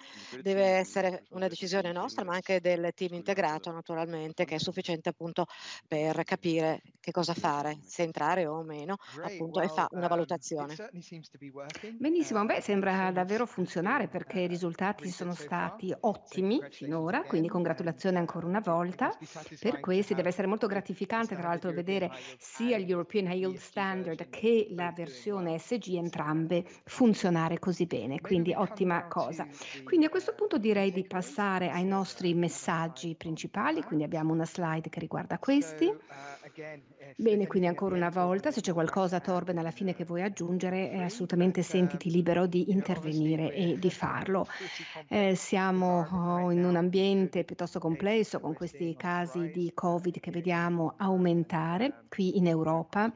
Deve 0.41 0.63
essere 0.65 1.25
una 1.31 1.49
decisione 1.49 1.93
nostra, 1.93 2.25
ma 2.25 2.35
anche 2.35 2.61
del 2.61 2.91
team 2.95 3.15
integrato 3.15 3.71
naturalmente, 3.71 4.45
che 4.45 4.57
è 4.57 4.59
sufficiente 4.59 5.09
appunto 5.09 5.47
per 5.87 6.23
capire 6.25 6.81
che 7.01 7.11
cosa 7.11 7.35
fare, 7.35 7.79
se 7.85 8.03
entrare 8.03 8.47
o 8.47 8.63
meno, 8.63 8.97
appunto, 9.21 9.61
e 9.61 9.69
fa 9.69 9.87
una 9.91 10.03
um, 10.03 10.09
valutazione. 10.09 10.81
Benissimo, 11.97 12.45
beh, 12.45 12.61
sembra 12.61 13.11
davvero 13.11 13.47
funzionare 13.47 14.09
perché 14.09 14.41
i 14.41 14.47
risultati 14.47 15.11
sono 15.11 15.35
stati 15.35 15.95
ottimi 16.01 16.65
finora, 16.69 17.25
quindi 17.25 17.49
congratulazioni 17.49 18.17
ancora 18.19 18.47
una 18.47 18.61
volta. 18.61 19.17
Per 19.59 19.79
questi 19.81 20.15
deve 20.15 20.29
essere 20.29 20.47
molto 20.47 20.67
gratificante, 20.67 21.35
tra 21.35 21.49
l'altro, 21.49 21.73
vedere 21.73 22.11
sia 22.39 22.79
gli 22.79 22.91
European 22.91 23.27
Yield 23.33 23.57
Standard 23.57 24.06
Standard 24.07 24.31
che 24.31 24.69
la 24.71 24.93
versione 24.95 25.59
SG 25.59 25.95
entrambe 25.95 26.65
funzionare 26.85 27.59
così 27.59 27.87
bene, 27.87 28.21
quindi 28.21 28.55
ottima 28.55 29.07
cosa. 29.09 29.47
Quindi 29.83 30.07
a 30.07 30.09
questo 30.09 30.35
punto 30.35 30.59
direi 30.59 30.93
di 30.93 31.05
passare 31.05 31.71
ai 31.71 31.85
nostri 31.85 32.33
messaggi 32.35 33.17
principali, 33.17 33.83
quindi 33.83 34.05
abbiamo 34.05 34.33
una 34.33 34.47
slide 34.47 34.89
che 34.89 35.01
riguarda 35.01 35.39
questi. 35.39 35.93
Bene, 37.17 37.47
quindi 37.47 37.67
ancora 37.67 37.97
una 37.97 38.11
volta, 38.11 38.51
se 38.51 38.61
c'è 38.61 38.73
qualcosa 38.73 39.21
Torben 39.21 39.59
alla 39.59 39.71
fine 39.71 39.95
che 39.95 40.05
vuoi 40.05 40.23
aggiungere, 40.23 40.91
eh, 40.91 41.03
assolutamente 41.03 41.63
sentiti 41.63 42.11
libero 42.11 42.47
di 42.47 42.71
intervenire 42.71 43.53
e 43.53 43.79
di 43.79 43.91
farlo. 43.91 44.47
Eh, 45.09 45.37
siamo 45.37 46.51
in 46.51 46.65
un 46.65 46.75
ambiente 46.75 47.45
piuttosto 47.45 47.79
complesso 47.79 48.41
con 48.41 48.55
questi 48.55 48.97
casi 48.97 49.51
di 49.51 49.71
Covid 49.73 50.19
che 50.19 50.31
vediamo 50.33 50.95
aumentare 50.97 52.07
qui 52.09 52.37
in 52.39 52.49
Europa. 52.49 53.13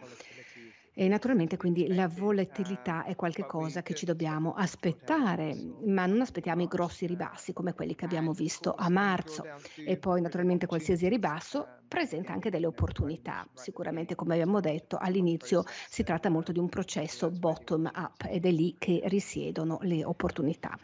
E 1.01 1.09
naturalmente 1.09 1.57
quindi 1.57 1.95
la 1.95 2.09
volatilità 2.09 3.05
è 3.05 3.17
qualcosa 3.17 3.81
che 3.81 3.95
ci 3.95 4.05
dobbiamo 4.05 4.53
aspettare, 4.53 5.57
ma 5.87 6.05
non 6.05 6.21
aspettiamo 6.21 6.61
i 6.61 6.67
grossi 6.67 7.07
ribassi 7.07 7.55
come 7.55 7.73
quelli 7.73 7.95
che 7.95 8.05
abbiamo 8.05 8.33
visto 8.33 8.75
a 8.77 8.91
marzo. 8.91 9.47
E 9.83 9.97
poi 9.97 10.21
naturalmente 10.21 10.67
qualsiasi 10.67 11.09
ribasso 11.09 11.67
presenta 11.89 12.35
anche 12.35 12.51
delle 12.51 12.67
opportunità. 12.67 13.49
Sicuramente, 13.55 14.15
come 14.15 14.35
abbiamo 14.35 14.61
detto 14.61 14.99
all'inizio, 14.99 15.65
si 15.89 16.03
tratta 16.03 16.29
molto 16.29 16.53
di 16.53 16.59
un 16.59 16.69
processo 16.69 17.31
bottom 17.31 17.91
up 17.95 18.27
ed 18.29 18.45
è 18.45 18.51
lì 18.51 18.77
che 18.79 19.01
risiedono 19.07 19.79
le 19.81 20.05
opportunità. 20.05 20.79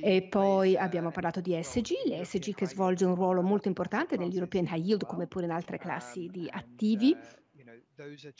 E 0.00 0.22
poi 0.22 0.76
abbiamo 0.76 1.12
parlato 1.12 1.40
di 1.40 1.54
ESG, 1.54 1.90
l'ESG 2.06 2.52
che 2.52 2.66
svolge 2.66 3.04
un 3.04 3.14
ruolo 3.14 3.42
molto 3.42 3.68
importante 3.68 4.16
nell'European 4.16 4.64
High 4.64 4.84
Yield 4.84 5.06
come 5.06 5.28
pure 5.28 5.44
in 5.44 5.52
altre 5.52 5.78
classi 5.78 6.28
di 6.32 6.48
attivi 6.50 7.16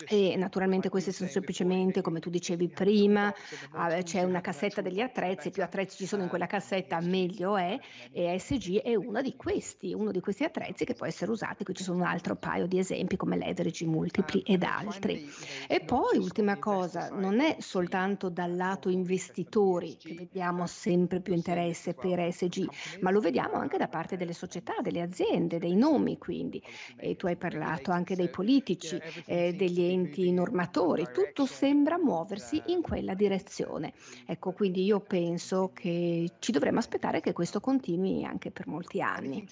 e 0.07 0.37
naturalmente 0.37 0.89
queste 0.89 1.13
sono 1.13 1.31
semplicemente, 1.31 2.03
come 2.03 2.21
tu 2.21 2.29
dicevi 2.29 2.69
prima, 2.69 3.33
ah, 3.73 4.03
c'è 4.03 4.23
una 4.23 4.41
cassetta 4.41 4.83
degli 4.83 5.01
attrezzi, 5.01 5.51
più 5.51 5.63
attrezzi 5.63 5.97
ci 5.97 6.07
sono 6.07 6.23
in 6.23 6.29
quella 6.29 6.47
cassetta 6.47 7.01
meglio 7.01 7.57
è, 7.57 7.79
e 8.13 8.35
ESG 8.35 8.83
è 8.83 8.95
uno 8.95 9.23
di 9.23 9.35
questi, 9.35 9.95
uno 9.95 10.11
di 10.11 10.21
questi 10.21 10.45
attrezzi 10.45 10.85
che 10.85 10.95
può 10.95 11.07
essere 11.07 11.31
usato, 11.31 11.65
qui 11.65 11.75
ci 11.75 11.83
sono 11.83 11.99
un 11.99 12.05
altro 12.05 12.37
paio 12.37 12.67
di 12.67 12.79
esempi 12.79 13.17
come 13.17 13.37
leverage 13.37 13.87
multipli 13.87 14.43
ed 14.43 14.63
altri. 14.63 15.27
E 15.67 15.81
poi, 15.81 16.19
ultima 16.19 16.59
cosa, 16.59 17.09
non 17.09 17.41
è 17.41 17.57
soltanto 17.61 18.29
dal 18.29 18.55
lato 18.55 18.91
investitori 18.91 19.97
che 19.97 20.15
vediamo 20.15 20.67
sempre 20.67 21.21
più 21.21 21.35
interesse 21.35 21.95
per 21.95 22.19
ESG, 22.19 22.69
ma 23.01 23.11
lo 23.11 23.21
vediamo 23.21 23.55
anche 23.55 23.79
da 23.79 23.89
parte 23.89 24.17
delle 24.17 24.33
società, 24.35 24.75
delle 24.83 25.01
aziende, 25.01 25.59
dei 25.59 25.77
nomi 25.77 26.19
quindi. 26.19 26.63
E 26.97 27.17
tu 27.17 27.27
hai 27.27 27.37
parlato 27.37 27.91
anche 27.91 28.15
dei 28.15 28.29
politici. 28.29 29.01
Eh, 29.25 29.46
degli 29.55 29.83
enti 29.83 30.33
normatori, 30.33 31.07
tutto 31.13 31.47
sembra 31.47 31.99
muoversi 31.99 32.63
in 32.67 32.83
quella 32.83 33.15
direzione. 33.15 33.93
Ecco, 34.27 34.53
quindi 34.53 34.85
io 34.85 35.01
penso 35.01 35.71
che 35.75 36.33
ci 36.39 36.53
dovremmo 36.53 36.79
aspettare 36.79 37.21
che 37.21 37.33
questo 37.33 37.61
continui 37.61 38.25
anche 38.25 38.51
per 38.51 38.67
molti 38.67 39.01
anni. 39.01 39.47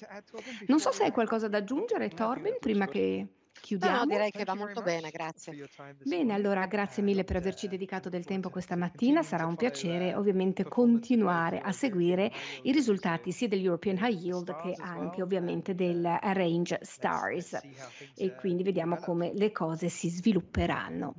Non 0.66 0.80
so 0.80 0.90
se 0.90 1.04
hai 1.04 1.12
qualcosa 1.12 1.48
da 1.48 1.58
aggiungere, 1.58 2.08
Torben, 2.08 2.56
prima 2.58 2.86
che 2.86 3.26
chiudiamo. 3.64 3.98
No, 4.00 4.06
direi 4.06 4.30
che 4.30 4.44
va 4.44 4.54
molto 4.54 4.82
bene, 4.82 5.10
grazie. 5.10 5.66
Bene, 6.02 6.34
allora 6.34 6.66
grazie 6.66 7.02
mille 7.02 7.24
per 7.24 7.36
averci 7.36 7.66
dedicato 7.66 8.10
del 8.10 8.24
tempo 8.24 8.50
questa 8.50 8.76
mattina. 8.76 9.22
Sarà 9.22 9.46
un 9.46 9.56
piacere 9.56 10.14
ovviamente 10.14 10.64
continuare 10.64 11.60
a 11.60 11.72
seguire 11.72 12.30
i 12.62 12.72
risultati 12.72 13.32
sia 13.32 13.48
dell'European 13.48 13.96
High 13.96 14.20
Yield 14.20 14.56
che 14.60 14.74
anche 14.78 15.22
ovviamente 15.22 15.74
del 15.74 16.02
Range 16.02 16.78
Stars 16.82 17.58
e 18.14 18.34
quindi 18.34 18.62
vediamo 18.62 18.96
come 18.96 19.32
le 19.32 19.50
cose 19.50 19.88
si 19.88 20.10
svilupperanno. 20.10 21.14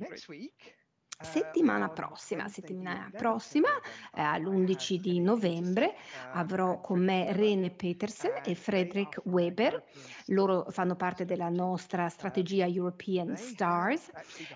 Settimana 1.18 1.88
prossima, 1.88 2.46
settimana 2.46 3.10
prossima 3.10 3.68
eh, 4.14 4.20
all'11 4.20 4.96
di 4.96 5.18
novembre 5.18 5.94
avrò 6.32 6.78
con 6.82 7.02
me 7.02 7.32
Rene 7.32 7.70
Petersen 7.70 8.42
e 8.44 8.54
Frederick 8.54 9.22
Weber. 9.24 9.82
Loro 10.26 10.66
fanno 10.68 10.94
parte 10.94 11.24
della 11.24 11.48
nostra 11.48 12.10
strategia 12.10 12.66
European 12.66 13.34
Stars 13.34 14.10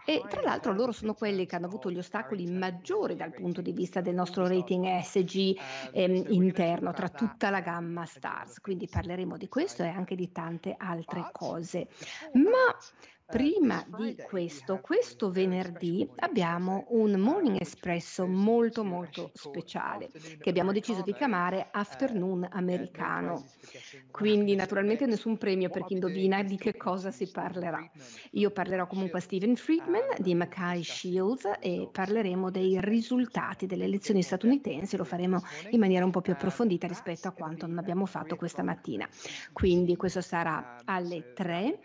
e 0.04 0.22
tra 0.28 0.42
l'altro 0.42 0.74
loro 0.74 0.92
sono 0.92 1.14
quelli 1.14 1.46
che 1.46 1.56
hanno 1.56 1.64
avuto 1.64 1.90
gli 1.90 1.96
ostacoli 1.96 2.44
maggiori 2.44 3.16
dal 3.16 3.32
punto 3.32 3.62
di 3.62 3.72
vista 3.72 4.02
del 4.02 4.14
nostro 4.14 4.46
rating 4.46 5.00
SG 5.00 5.58
ehm, 5.92 6.24
interno 6.28 6.92
tra 6.92 7.08
tutta 7.08 7.48
la 7.48 7.60
gamma 7.60 8.04
Stars. 8.04 8.60
Quindi 8.60 8.86
parleremo 8.86 9.38
di 9.38 9.48
questo 9.48 9.82
e 9.82 9.88
anche 9.88 10.14
di 10.14 10.30
tante 10.30 10.74
altre 10.76 11.26
cose. 11.32 11.88
Ma 12.34 12.76
Prima 13.30 13.84
di 13.96 14.16
questo, 14.26 14.80
questo 14.80 15.30
venerdì 15.30 16.08
abbiamo 16.16 16.86
un 16.88 17.12
morning 17.12 17.60
espresso 17.60 18.26
molto 18.26 18.82
molto 18.82 19.30
speciale 19.34 20.10
che 20.38 20.50
abbiamo 20.50 20.72
deciso 20.72 21.02
di 21.02 21.14
chiamare 21.14 21.68
afternoon 21.70 22.48
americano. 22.50 23.46
Quindi 24.10 24.56
naturalmente 24.56 25.06
nessun 25.06 25.38
premio 25.38 25.70
per 25.70 25.84
chi 25.84 25.94
indovina 25.94 26.42
di 26.42 26.56
che 26.56 26.76
cosa 26.76 27.12
si 27.12 27.30
parlerà. 27.30 27.88
Io 28.32 28.50
parlerò 28.50 28.86
comunque 28.88 29.20
a 29.20 29.22
Stephen 29.22 29.54
Friedman 29.54 30.16
di 30.18 30.34
Mackay 30.34 30.82
Shields 30.82 31.48
e 31.60 31.88
parleremo 31.90 32.50
dei 32.50 32.80
risultati 32.80 33.66
delle 33.66 33.84
elezioni 33.84 34.22
statunitensi, 34.22 34.96
lo 34.96 35.04
faremo 35.04 35.40
in 35.70 35.78
maniera 35.78 36.04
un 36.04 36.10
po' 36.10 36.20
più 36.20 36.32
approfondita 36.32 36.88
rispetto 36.88 37.28
a 37.28 37.32
quanto 37.32 37.66
non 37.66 37.78
abbiamo 37.78 38.06
fatto 38.06 38.34
questa 38.34 38.64
mattina. 38.64 39.08
Quindi 39.52 39.94
questo 39.94 40.20
sarà 40.20 40.78
alle 40.84 41.32
3 41.32 41.78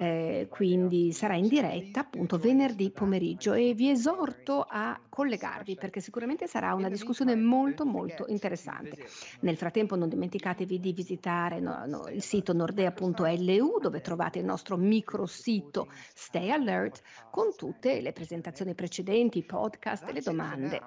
eh, 0.00 0.46
quindi 0.48 1.12
sarà 1.12 1.34
in 1.34 1.46
diretta 1.46 2.00
appunto 2.00 2.38
venerdì 2.38 2.90
pomeriggio 2.90 3.52
e 3.52 3.74
vi 3.74 3.90
esorto 3.90 4.64
a 4.66 4.98
collegarvi 5.06 5.74
perché 5.74 6.00
sicuramente 6.00 6.46
sarà 6.46 6.72
una 6.72 6.88
discussione 6.88 7.36
molto 7.36 7.84
molto 7.84 8.24
interessante. 8.28 9.06
Nel 9.40 9.58
frattempo 9.58 9.96
non 9.96 10.08
dimenticatevi 10.08 10.80
di 10.80 10.94
visitare 10.94 11.60
no, 11.60 11.84
no, 11.84 12.08
il 12.08 12.22
sito 12.22 12.54
nordea.lu 12.54 13.78
dove 13.78 14.00
trovate 14.00 14.38
il 14.38 14.46
nostro 14.46 14.78
microsito 14.78 15.88
Stay 16.14 16.50
Alert 16.50 17.02
con 17.30 17.54
tutte 17.54 18.00
le 18.00 18.12
presentazioni 18.12 18.74
precedenti, 18.74 19.38
i 19.38 19.44
podcast 19.44 20.08
e 20.08 20.12
le 20.12 20.22
domande. 20.22 20.80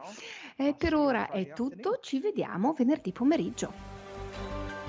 Eh, 0.55 0.73
per 0.75 0.95
ora 0.95 1.29
è 1.29 1.53
tutto, 1.53 1.99
ci 2.01 2.19
vediamo 2.19 2.73
venerdì 2.73 3.11
pomeriggio. 3.11 4.82